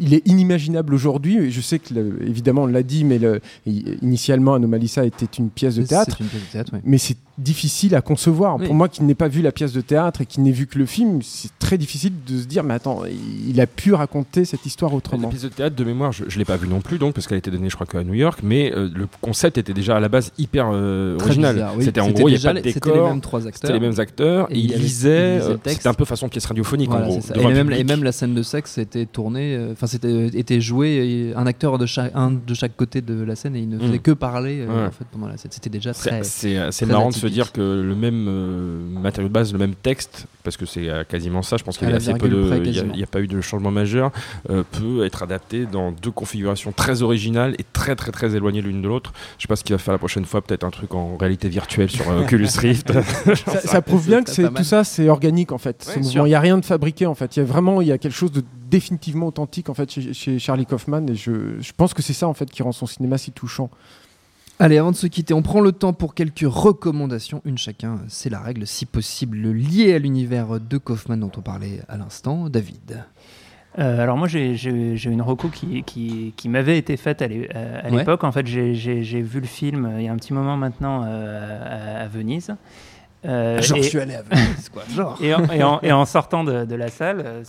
il 0.00 0.14
est 0.14 0.26
inimaginable 0.26 0.94
aujourd'hui, 0.94 1.36
et 1.38 1.50
je 1.50 1.60
sais 1.60 1.78
que 1.78 1.92
le- 1.94 2.26
évidemment 2.26 2.62
on 2.62 2.66
l'a 2.66 2.82
dit, 2.82 3.04
mais 3.04 3.18
le- 3.18 3.40
initialement 3.66 4.54
Anomalisa 4.54 5.04
était 5.04 5.26
une 5.38 5.50
pièce 5.50 5.76
de 5.76 5.82
théâtre. 5.82 6.16
Une 6.20 6.28
pièce 6.28 6.42
de 6.42 6.52
théâtre, 6.52 6.70
oui. 6.74 6.80
Mais 6.84 6.98
c'est 6.98 7.16
difficile 7.38 7.94
à 7.94 8.00
concevoir. 8.00 8.56
Oui. 8.58 8.66
Pour 8.66 8.74
moi 8.74 8.88
qui 8.88 9.02
n'ai 9.02 9.14
pas 9.14 9.28
vu 9.28 9.42
la 9.42 9.52
pièce 9.52 9.72
de 9.72 9.80
théâtre 9.80 10.20
et 10.22 10.26
qui 10.26 10.40
n'ai 10.40 10.52
vu 10.52 10.66
que 10.66 10.78
le 10.78 10.86
film, 10.86 11.20
c'est 11.22 11.50
très 11.58 11.76
difficile 11.78 12.12
de 12.26 12.38
se 12.38 12.46
dire, 12.46 12.64
mais 12.64 12.74
attends, 12.74 13.02
il 13.48 13.60
a 13.60 13.66
pu 13.66 13.92
raconter 13.94 14.44
cette 14.44 14.64
histoire 14.66 14.92
La 14.92 14.96
autrement. 14.98 15.28
pièce 15.28 15.42
de 15.42 15.48
théâtre 15.48 15.76
de 15.76 15.84
mémoire, 15.84 16.12
je, 16.12 16.24
je 16.28 16.38
l'ai 16.38 16.44
pas 16.44 16.56
vue 16.56 16.68
non 16.68 16.80
plus, 16.80 16.98
donc 16.98 17.14
parce 17.14 17.26
qu'elle 17.26 17.36
a 17.36 17.38
été 17.38 17.50
donnée, 17.50 17.68
je 17.70 17.74
crois, 17.74 17.86
qu'à 17.86 18.02
New 18.04 18.14
York, 18.14 18.40
mais 18.42 18.72
euh, 18.74 18.88
le 18.94 19.06
concept 19.20 19.58
était 19.58 19.74
déjà 19.74 19.96
à 19.96 20.00
la 20.00 20.08
base 20.08 20.32
hyper 20.38 20.70
euh, 20.72 21.18
original. 21.20 21.68
oui. 21.76 21.84
C'était 21.84 22.00
en 22.00 22.10
gros, 22.10 22.28
il 22.28 22.32
n'y 22.32 22.36
déjà 22.38 22.50
a 22.50 22.54
pas 22.54 22.60
de 22.60 22.64
les- 22.66 22.72
C'était 22.72 22.88
les 22.88 22.94
décor, 22.94 23.08
mêmes 23.10 23.20
trois 23.20 23.40
c'était 23.40 23.48
acteurs. 23.54 23.72
les 23.72 23.80
mêmes 23.80 24.00
acteurs, 24.00 24.46
Et 24.50 24.54
et 24.54 24.58
il 24.60 24.70
y 24.70 24.74
lisait 24.74 25.40
euh. 25.40 25.56
C'était 25.66 25.88
un 25.88 25.94
peu 25.94 26.04
façon 26.04 26.28
pièce 26.28 26.46
radiophonique 26.46 26.88
Voilà, 26.90 27.06
en 27.06 27.08
gros. 27.08 27.20
Et, 27.34 27.46
même, 27.54 27.70
et 27.72 27.84
même 27.84 28.02
la 28.02 28.12
scène 28.12 28.34
de 28.34 28.42
sexe 28.42 28.78
était 28.78 29.06
tournée, 29.06 29.54
euh, 29.56 29.72
enfin 29.72 29.86
c'était 29.86 30.26
était 30.28 30.60
joué 30.60 31.32
un 31.36 31.46
acteur 31.46 31.78
de 31.78 31.86
chaque 31.86 32.12
un 32.14 32.30
de 32.32 32.54
chaque 32.54 32.76
côté 32.76 33.00
de 33.02 33.22
la 33.22 33.36
scène 33.36 33.56
et 33.56 33.60
il 33.60 33.68
ne 33.68 33.78
faisait 33.78 33.98
Mm. 33.98 34.00
que 34.00 34.10
parler 34.12 34.60
euh, 34.60 34.66
Ouais. 34.66 34.86
en 34.88 34.90
fait 34.90 35.04
pendant 35.12 35.28
la 35.28 35.36
scène. 35.36 35.50
C'était 35.52 35.70
déjà 35.70 35.92
très. 35.92 36.22
C'est 36.24 36.86
marrant 36.86 37.08
de 37.10 37.14
se 37.14 37.25
se 37.28 37.32
dire 37.32 37.52
que 37.52 37.60
le 37.60 37.94
même 37.94 38.26
euh, 38.28 39.00
matériau 39.00 39.28
de 39.28 39.32
base, 39.32 39.52
le 39.52 39.58
même 39.58 39.74
texte, 39.74 40.26
parce 40.46 40.56
que 40.56 40.64
c'est 40.64 40.88
euh, 40.88 41.02
quasiment 41.02 41.42
ça, 41.42 41.56
je 41.56 41.64
pense 41.64 41.76
qu'il 41.76 41.90
y 41.90 41.92
a 41.92 41.96
assez 41.96 42.14
peu 42.14 42.28
de, 42.28 42.62
il 42.64 42.92
n'y 42.92 43.02
a, 43.02 43.06
pas 43.06 43.20
eu 43.20 43.26
de 43.26 43.40
changement 43.40 43.72
majeur, 43.72 44.12
euh, 44.48 44.62
peut 44.62 45.04
être 45.04 45.24
adapté 45.24 45.66
dans 45.66 45.90
deux 45.90 46.12
configurations 46.12 46.70
très 46.70 47.02
originales 47.02 47.56
et 47.58 47.64
très 47.72 47.96
très 47.96 48.12
très 48.12 48.36
éloignées 48.36 48.62
l'une 48.62 48.80
de 48.80 48.86
l'autre. 48.86 49.12
Je 49.38 49.42
sais 49.42 49.48
pas 49.48 49.56
ce 49.56 49.64
qu'il 49.64 49.74
va 49.74 49.78
faire 49.78 49.92
la 49.92 49.98
prochaine 49.98 50.24
fois, 50.24 50.42
peut-être 50.42 50.62
un 50.62 50.70
truc 50.70 50.94
en 50.94 51.16
réalité 51.16 51.48
virtuelle 51.48 51.90
sur 51.90 52.08
euh, 52.08 52.20
Oculus 52.22 52.48
Rift. 52.58 52.92
ça, 52.92 53.60
ça 53.64 53.82
prouve 53.82 54.06
bien 54.06 54.22
que 54.22 54.30
c'est 54.30 54.48
tout 54.48 54.64
ça, 54.64 54.84
c'est 54.84 55.08
organique 55.08 55.50
en 55.50 55.58
fait. 55.58 55.84
Ouais, 55.96 56.02
il 56.02 56.30
y 56.30 56.34
a 56.34 56.40
rien 56.40 56.58
de 56.58 56.64
fabriqué 56.64 57.06
en 57.06 57.16
fait. 57.16 57.36
Il 57.36 57.40
y 57.40 57.42
a 57.42 57.46
vraiment, 57.46 57.80
il 57.80 57.88
y 57.88 57.92
a 57.92 57.98
quelque 57.98 58.16
chose 58.16 58.30
de 58.30 58.44
définitivement 58.70 59.26
authentique 59.26 59.68
en 59.68 59.74
fait 59.74 59.90
chez, 59.90 60.12
chez 60.12 60.38
Charlie 60.38 60.66
Kaufman 60.66 61.08
et 61.08 61.16
je, 61.16 61.60
je 61.60 61.72
pense 61.76 61.92
que 61.92 62.02
c'est 62.02 62.12
ça 62.12 62.28
en 62.28 62.34
fait 62.34 62.48
qui 62.48 62.62
rend 62.62 62.72
son 62.72 62.86
cinéma 62.86 63.18
si 63.18 63.32
touchant. 63.32 63.68
Allez, 64.58 64.78
avant 64.78 64.90
de 64.90 64.96
se 64.96 65.06
quitter, 65.06 65.34
on 65.34 65.42
prend 65.42 65.60
le 65.60 65.72
temps 65.72 65.92
pour 65.92 66.14
quelques 66.14 66.46
recommandations, 66.46 67.42
une 67.44 67.58
chacun, 67.58 68.00
c'est 68.08 68.30
la 68.30 68.40
règle, 68.40 68.66
si 68.66 68.86
possible, 68.86 69.36
liée 69.50 69.92
à 69.92 69.98
l'univers 69.98 70.58
de 70.60 70.78
Kaufman 70.78 71.18
dont 71.18 71.30
on 71.36 71.42
parlait 71.42 71.80
à 71.88 71.98
l'instant. 71.98 72.48
David. 72.48 73.04
Euh, 73.78 74.00
alors 74.00 74.16
moi 74.16 74.26
j'ai- 74.26 74.54
une 75.04 75.20
reco 75.20 75.48
qui, 75.48 75.82
qui, 75.82 76.32
qui 76.34 76.48
m'avait 76.48 76.78
été 76.78 76.96
faite 76.96 77.20
à 77.20 77.26
Ouais. 77.26 77.90
l'époque. 77.90 78.24
En 78.24 78.32
fait 78.32 78.46
j'ai- 78.46 78.72
vu 79.20 79.40
le 79.40 79.46
film 79.46 79.84
euh, 79.84 80.00
il 80.00 80.04
y 80.06 80.08
a 80.08 80.12
un 80.12 80.16
petit 80.16 80.32
moment 80.32 80.56
maintenant 80.56 81.02
euh, 81.04 81.98
à, 82.00 82.04
à 82.04 82.08
Venise. 82.08 82.54
Euh, 83.26 83.60
Genre, 83.60 83.76
et- 83.76 83.82
je 83.82 83.88
suis 83.88 83.98
allé 83.98 84.14
à 84.14 84.22
Venise, 84.22 84.70
quoi. 84.70 84.82
Genre. 84.88 85.18
Et 85.22 85.34
en, 85.34 85.44
et 85.50 85.62
en- 85.62 85.80
et 85.82 85.92
en 85.92 86.06
sortant 86.06 86.42
de, 86.44 86.64
de 86.64 86.74
la 86.74 86.88
salle, 86.88 87.42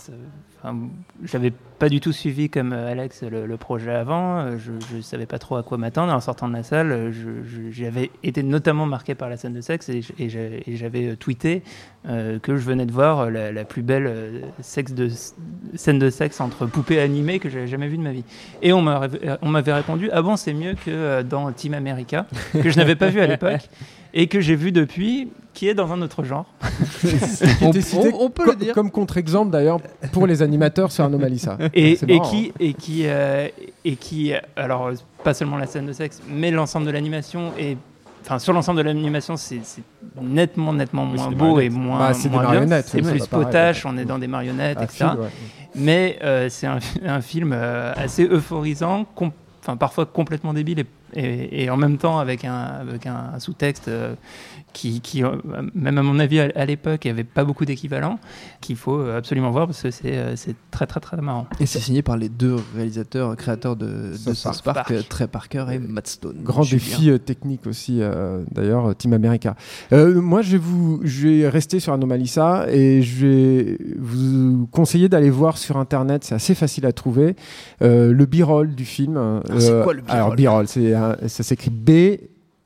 j'avais 1.24 1.52
pas 1.78 1.88
du 1.88 2.00
tout 2.00 2.12
suivi 2.12 2.50
comme 2.50 2.72
euh, 2.72 2.90
Alex 2.90 3.22
le, 3.22 3.56
projet 3.56 3.92
avant. 3.92 4.38
euh, 4.40 4.56
Je 4.58 4.96
ne 4.96 5.00
savais 5.00 5.26
pas 5.26 5.38
trop 5.38 5.56
à 5.56 5.62
quoi 5.62 5.78
m'attendre. 5.78 6.12
En 6.12 6.20
sortant 6.20 6.48
de 6.48 6.54
la 6.54 6.62
salle, 6.62 6.90
euh, 6.90 7.12
je- 7.12 7.42
je- 7.48 7.70
j'avais 7.70 8.10
été 8.24 8.42
notamment 8.42 8.86
marqué 8.86 9.14
par 9.14 9.28
la 9.28 9.36
scène 9.36 9.52
de 9.52 9.60
sexe 9.60 9.88
et, 9.88 10.00
j'avais 10.28 11.16
tweeté 11.16 11.62
que 12.06 12.56
je 12.56 12.62
venais 12.62 12.86
de 12.86 12.92
voir 12.92 13.30
la, 13.30 13.64
plus 13.64 13.82
belle 13.82 14.42
scène 14.60 15.98
de 15.98 16.10
sexe 16.10 16.40
entre 16.40 16.66
poupées 16.66 17.00
animées 17.00 17.38
que 17.38 17.48
j'avais 17.48 17.66
jamais 17.66 17.88
vue 17.88 17.98
de 17.98 18.02
ma 18.02 18.12
vie. 18.12 18.24
Et 18.62 18.72
on 18.72 18.82
m'avait 18.82 19.72
répondu 19.72 20.10
Ah 20.12 20.22
bon, 20.22 20.36
c'est 20.36 20.54
mieux 20.54 20.74
que 20.74 21.22
dans 21.22 21.52
Team 21.52 21.74
America, 21.74 22.26
que 22.52 22.70
je 22.70 22.76
n'avais 22.78 22.96
pas 22.96 23.08
vu 23.08 23.20
à 23.20 23.26
l'époque 23.26 23.68
et 24.20 24.26
que 24.26 24.40
j'ai 24.40 24.56
vu 24.56 24.72
depuis, 24.72 25.28
qui 25.54 25.68
est 25.68 25.74
dans 25.74 25.92
un 25.92 26.02
autre 26.02 26.24
genre. 26.24 26.46
On- 27.62 27.68
était 27.70 27.80
cité 27.82 28.10
on- 28.12 28.24
on 28.26 28.30
peut 28.30 28.44
co- 28.44 28.50
le 28.50 28.56
dire. 28.56 28.74
Comme 28.74 28.90
contre-exemple 28.90 29.50
d'ailleurs 29.50 29.78
pour 30.12 30.26
les 30.26 30.42
animateurs 30.42 30.90
sur 30.92 31.04
Anomalisa. 31.04 31.56
et, 31.72 31.96
C'est 31.96 32.10
et 32.10 32.20
qui 32.20 32.52
et 32.60 32.74
qui 32.74 33.02
euh, 33.06 33.48
et 33.84 33.96
qui 33.96 34.32
alors 34.56 34.90
pas 35.24 35.34
seulement 35.34 35.56
la 35.56 35.66
scène 35.66 35.86
de 35.86 35.92
sexe 35.92 36.20
mais 36.28 36.50
l'ensemble 36.50 36.86
de 36.86 36.90
l'animation 36.90 37.52
et 37.58 37.76
enfin 38.24 38.38
sur 38.38 38.52
l'ensemble 38.52 38.78
de 38.78 38.84
l'animation 38.84 39.36
c'est 39.36 39.60
nettement 40.20 40.72
nettement 40.72 41.04
moins 41.06 41.30
beau 41.30 41.60
et 41.60 41.68
moins, 41.70 41.98
Bah, 41.98 42.14
c'est 42.14 42.28
des 42.28 42.36
marionnettes, 42.36 42.86
c'est 42.86 43.02
c'est 43.04 43.10
plus 43.10 43.26
pareil, 43.26 43.46
potache 43.46 43.86
on 43.86 43.96
est 43.98 44.04
dans 44.04 44.18
des 44.18 44.26
marionnettes 44.28 44.78
À 44.78 44.84
etc 44.84 45.04
ouais. 45.18 45.28
mais 45.74 46.18
euh, 46.24 46.48
c'est 46.48 46.66
un, 46.66 46.78
un 47.06 47.20
film 47.20 47.52
euh, 47.54 47.92
assez 47.96 48.24
euphorisant 48.26 49.04
com- 49.14 49.30
enfin 49.62 49.76
parfois 49.76 50.06
complètement 50.06 50.52
débile 50.52 50.80
et, 50.80 50.86
et- 51.14 51.70
en 51.70 51.76
même 51.76 51.98
temps 51.98 52.18
avec 52.18 52.44
un 52.44 52.54
avec 52.54 53.06
un, 53.06 53.32
un 53.34 53.38
sous-texte 53.40 53.88
euh, 53.88 54.14
qui, 54.72 55.00
qui, 55.00 55.24
euh, 55.24 55.36
même 55.74 55.98
à 55.98 56.02
mon 56.02 56.18
avis 56.18 56.40
à, 56.40 56.64
l'époque 56.66 57.04
il 57.04 57.08
n'y 57.08 57.12
avait 57.12 57.24
pas 57.24 57.44
beaucoup 57.44 57.64
d'équivalent 57.64 58.18
qu'il 58.60 58.76
faut 58.76 58.98
euh, 58.98 59.18
absolument 59.18 59.50
voir 59.50 59.66
parce 59.66 59.82
que 59.82 59.90
c'est 59.90 60.16
euh, 60.16 60.36
c'est 60.36 60.54
très 60.70 60.86
très 60.86 61.00
très 61.00 61.16
marrant 61.18 61.46
Et 61.60 61.66
c'est 61.66 61.80
signé 61.80 62.02
par 62.02 62.16
les 62.16 62.28
deux 62.28 62.56
réalisateurs, 62.74 63.36
créateurs 63.36 63.76
de, 63.76 64.12
de 64.12 64.34
South 64.34 64.62
Park. 64.62 64.88
Park, 64.88 65.08
Trey 65.08 65.26
Parker 65.26 65.66
et 65.72 65.78
Matt 65.78 66.06
Stone. 66.06 66.36
Grand 66.42 66.62
défi 66.62 67.10
euh, 67.10 67.18
technique 67.18 67.66
aussi, 67.66 67.98
euh, 68.00 68.42
d'ailleurs, 68.52 68.94
Team 68.96 69.12
America. 69.12 69.54
Euh, 69.92 70.20
moi, 70.20 70.42
je 70.42 70.52
vais, 70.52 70.58
vous, 70.58 71.00
je 71.04 71.28
vais 71.28 71.48
rester 71.48 71.80
sur 71.80 71.92
Anomalisa 71.92 72.66
et 72.70 73.02
je 73.02 73.26
vais 73.26 73.78
vous 73.98 74.68
conseiller 74.70 75.08
d'aller 75.08 75.30
voir 75.30 75.58
sur 75.58 75.76
Internet, 75.76 76.24
c'est 76.24 76.34
assez 76.34 76.54
facile 76.54 76.86
à 76.86 76.92
trouver, 76.92 77.36
euh, 77.82 78.12
le 78.12 78.26
b-roll 78.26 78.74
du 78.74 78.84
film. 78.84 79.16
euh, 79.16 79.40
c'est 79.58 79.82
quoi 79.82 79.94
le 79.94 80.02
b-roll 80.02 80.16
Alors, 80.16 80.34
b-roll, 80.34 80.66
ça 80.68 81.42
s'écrit 81.42 81.70
B, 81.70 81.90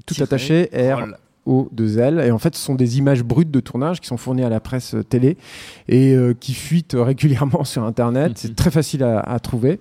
tout 0.07 0.15
attaché, 0.23 0.69
R, 0.75 1.07
roll. 1.47 1.55
O, 1.55 1.69
2 1.73 1.99
L. 1.99 2.21
Et 2.25 2.31
en 2.31 2.39
fait, 2.39 2.55
ce 2.55 2.65
sont 2.65 2.75
des 2.75 2.99
images 2.99 3.23
brutes 3.23 3.51
de 3.51 3.61
tournage 3.61 4.01
qui 4.01 4.07
sont 4.09 4.17
fournies 4.17 4.45
à 4.45 4.49
la 4.49 4.61
presse 4.61 4.95
télé 5.09 5.37
et 5.89 6.15
euh, 6.15 6.35
qui 6.39 6.55
fuitent 6.55 6.95
régulièrement 6.99 7.65
sur 7.65 7.85
Internet. 7.85 8.33
C'est 8.37 8.55
très 8.55 8.71
facile 8.71 9.03
à, 9.03 9.21
à 9.21 9.39
trouver. 9.41 9.81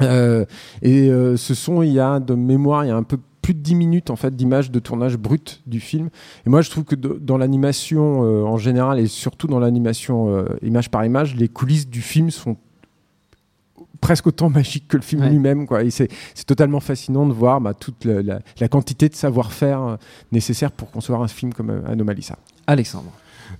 Euh, 0.00 0.44
et 0.82 1.08
euh, 1.10 1.36
ce 1.36 1.54
sont, 1.54 1.82
il 1.82 1.92
y 1.92 2.00
a 2.00 2.18
de 2.20 2.34
mémoire, 2.34 2.84
il 2.84 2.88
y 2.88 2.90
a 2.90 2.96
un 2.96 3.02
peu 3.02 3.18
plus 3.42 3.54
de 3.54 3.58
10 3.60 3.74
minutes 3.74 4.10
en 4.10 4.16
fait 4.16 4.34
d'images 4.36 4.70
de 4.70 4.78
tournage 4.78 5.16
brut 5.16 5.62
du 5.66 5.80
film. 5.80 6.10
Et 6.46 6.50
moi, 6.50 6.60
je 6.62 6.70
trouve 6.70 6.84
que 6.84 6.94
de- 6.94 7.18
dans 7.20 7.38
l'animation 7.38 8.20
en 8.20 8.56
général 8.56 9.00
et 9.00 9.06
surtout 9.08 9.48
dans 9.48 9.58
l'animation 9.58 10.44
image 10.62 10.90
par 10.90 11.04
image, 11.04 11.34
les 11.36 11.48
coulisses 11.48 11.88
du 11.88 12.02
film 12.02 12.30
sont 12.30 12.56
presque 14.12 14.26
autant 14.26 14.50
magiques 14.50 14.88
que 14.88 14.98
le 14.98 15.02
film 15.02 15.22
Ouais. 15.22 15.30
lui-même. 15.30 15.66
Quoi. 15.66 15.82
Et 15.84 15.90
c'est, 15.90 16.08
c'est 16.34 16.44
totalement 16.44 16.80
fascinant 16.80 17.26
de 17.26 17.32
voir 17.32 17.62
bah, 17.62 17.72
toute 17.72 18.04
la, 18.04 18.20
la- 18.22 18.40
la 18.60 18.68
quantité 18.68 19.08
de 19.08 19.14
savoir-faire 19.14 19.80
euh, 19.82 19.96
nécessaire 20.32 20.70
pour 20.70 20.90
concevoir 20.90 21.22
un 21.22 21.28
film 21.28 21.54
comme 21.54 21.70
euh, 21.70 21.80
Anomalisa. 21.90 22.36
Alexandre. 22.66 23.10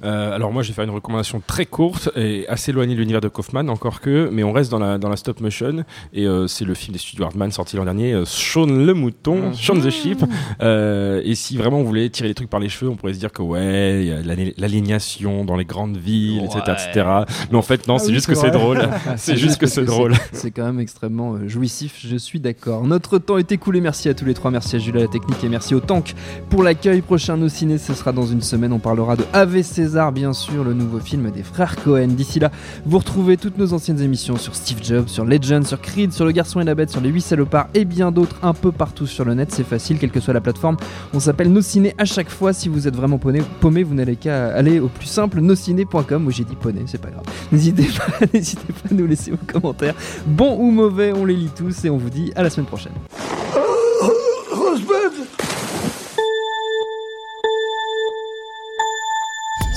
Euh, 0.04 0.34
alors 0.34 0.52
moi 0.52 0.62
je 0.62 0.68
vais 0.68 0.74
faire 0.74 0.84
une 0.84 0.90
recommandation 0.90 1.42
très 1.46 1.66
courte 1.66 2.10
et 2.16 2.46
assez 2.48 2.70
éloignée 2.70 2.94
de 2.94 3.00
l'univers 3.00 3.20
de 3.20 3.28
Kaufman 3.28 3.68
encore 3.68 4.00
que, 4.00 4.28
mais 4.32 4.42
on 4.44 4.52
reste 4.52 4.70
dans 4.70 4.78
la, 4.78 4.98
dans 4.98 5.08
la 5.08 5.16
stop 5.16 5.40
motion 5.40 5.84
et 6.12 6.26
euh, 6.26 6.46
c'est 6.46 6.64
le 6.64 6.74
film 6.74 6.92
des 6.92 6.98
studios 6.98 7.24
Hardman 7.24 7.50
sorti 7.50 7.76
l'an 7.76 7.84
dernier, 7.84 8.12
euh, 8.12 8.24
Shaun 8.24 8.84
le 8.84 8.94
mouton, 8.94 9.52
Shaun 9.54 9.80
the 9.80 9.90
Sheep. 9.90 10.24
Euh, 10.60 11.20
et 11.24 11.34
si 11.34 11.56
vraiment 11.56 11.78
on 11.78 11.84
voulait 11.84 12.08
tirer 12.10 12.28
les 12.28 12.34
trucs 12.34 12.50
par 12.50 12.60
les 12.60 12.68
cheveux, 12.68 12.90
on 12.90 12.96
pourrait 12.96 13.14
se 13.14 13.18
dire 13.18 13.32
que 13.32 13.42
ouais, 13.42 14.00
il 14.02 14.08
y 14.08 14.12
a 14.12 14.20
l'ali- 14.22 14.54
l'aliénation 14.58 15.44
dans 15.44 15.56
les 15.56 15.64
grandes 15.64 15.96
villes, 15.96 16.44
etc., 16.44 16.60
etc. 16.68 17.06
Mais 17.50 17.58
en 17.58 17.62
fait 17.62 17.86
non, 17.88 17.96
Ah 17.96 17.98
c'est 17.98 18.08
oui, 18.08 18.14
juste 18.14 18.26
que 18.26 18.34
c'est 18.34 18.50
drôle. 18.50 18.80
c'est 19.16 19.36
juste 19.36 19.58
que 19.58 19.66
c'est 19.66 19.84
drôle. 19.84 20.14
C'est 20.32 20.50
quand 20.50 20.64
même 20.64 20.80
extrêmement 20.80 21.36
jouissif, 21.48 21.98
je 22.04 22.16
suis 22.16 22.40
d'accord. 22.40 22.84
Notre 22.86 23.18
temps 23.18 23.38
est 23.38 23.50
écoulé, 23.52 23.80
merci 23.80 24.08
à 24.08 24.14
tous 24.14 24.24
les 24.24 24.34
trois, 24.34 24.50
merci 24.50 24.76
à 24.76 24.78
Jules 24.78 24.96
à 24.96 25.00
la 25.00 25.08
technique 25.08 25.42
et 25.44 25.48
merci 25.48 25.74
au 25.74 25.80
Tank 25.80 26.14
pour 26.50 26.62
l'accueil. 26.62 27.00
Prochain 27.02 27.36
Nos 27.36 27.48
Ciné, 27.48 27.78
ce 27.78 27.94
sera 27.94 28.12
dans 28.12 28.26
une 28.26 28.42
semaine, 28.42 28.72
on 28.72 28.78
parlera 28.78 29.16
de 29.16 29.24
Ave 29.32 29.62
César, 29.72 30.12
bien 30.12 30.34
sûr, 30.34 30.64
le 30.64 30.74
nouveau 30.74 30.98
film 30.98 31.30
des 31.30 31.42
frères 31.42 31.76
Cohen. 31.76 32.08
D'ici 32.08 32.38
là, 32.38 32.50
vous 32.84 32.98
retrouvez 32.98 33.38
toutes 33.38 33.56
nos 33.56 33.72
anciennes 33.72 34.00
émissions 34.00 34.36
sur 34.36 34.54
Steve 34.54 34.82
Jobs, 34.82 35.08
sur 35.08 35.24
Legend, 35.24 35.66
sur 35.66 35.80
Creed, 35.80 36.12
sur 36.12 36.26
Le 36.26 36.32
Garçon 36.32 36.60
et 36.60 36.64
la 36.64 36.74
Bête, 36.74 36.90
sur 36.90 37.00
Les 37.00 37.08
8 37.08 37.22
salopards 37.22 37.68
et 37.72 37.86
bien 37.86 38.12
d'autres 38.12 38.36
un 38.42 38.52
peu 38.52 38.70
partout 38.70 39.06
sur 39.06 39.24
le 39.24 39.32
net, 39.32 39.50
c'est 39.50 39.64
facile, 39.64 39.98
quelle 39.98 40.10
que 40.10 40.20
soit 40.20 40.34
la 40.34 40.42
plateforme. 40.42 40.76
On 41.14 41.20
s'appelle 41.20 41.50
Nos 41.50 41.62
Ciné 41.62 41.94
à 41.96 42.04
chaque 42.04 42.28
fois, 42.28 42.52
si 42.52 42.68
vous 42.68 42.86
êtes 42.86 42.94
vraiment 42.94 43.18
paumé, 43.18 43.82
vous 43.82 43.94
n'allez 43.94 44.16
qu'à 44.16 44.54
aller 44.54 44.78
au 44.78 44.88
plus 44.88 45.06
simple, 45.06 45.40
nosciné.com, 45.40 46.26
où 46.26 46.30
j'ai 46.30 46.44
dit 46.44 46.56
poney, 46.56 46.82
c'est 46.86 47.00
pas 47.00 47.10
grave. 47.10 47.24
N'hésitez 47.50 47.88
pas, 47.96 48.26
n'hésitez 48.34 48.72
pas 48.74 48.90
à 48.90 48.94
nous 48.94 49.06
laisser 49.06 49.30
vos 49.30 49.38
commentaires, 49.46 49.94
bons 50.26 50.58
ou 50.58 50.70
mauvais, 50.70 51.12
on 51.14 51.24
les 51.24 51.36
lit 51.36 51.50
tous 51.56 51.86
et 51.86 51.90
on 51.90 51.96
vous 51.96 52.10
dit 52.10 52.30
à 52.36 52.42
la 52.42 52.50
semaine 52.50 52.66
prochaine. 52.66 52.92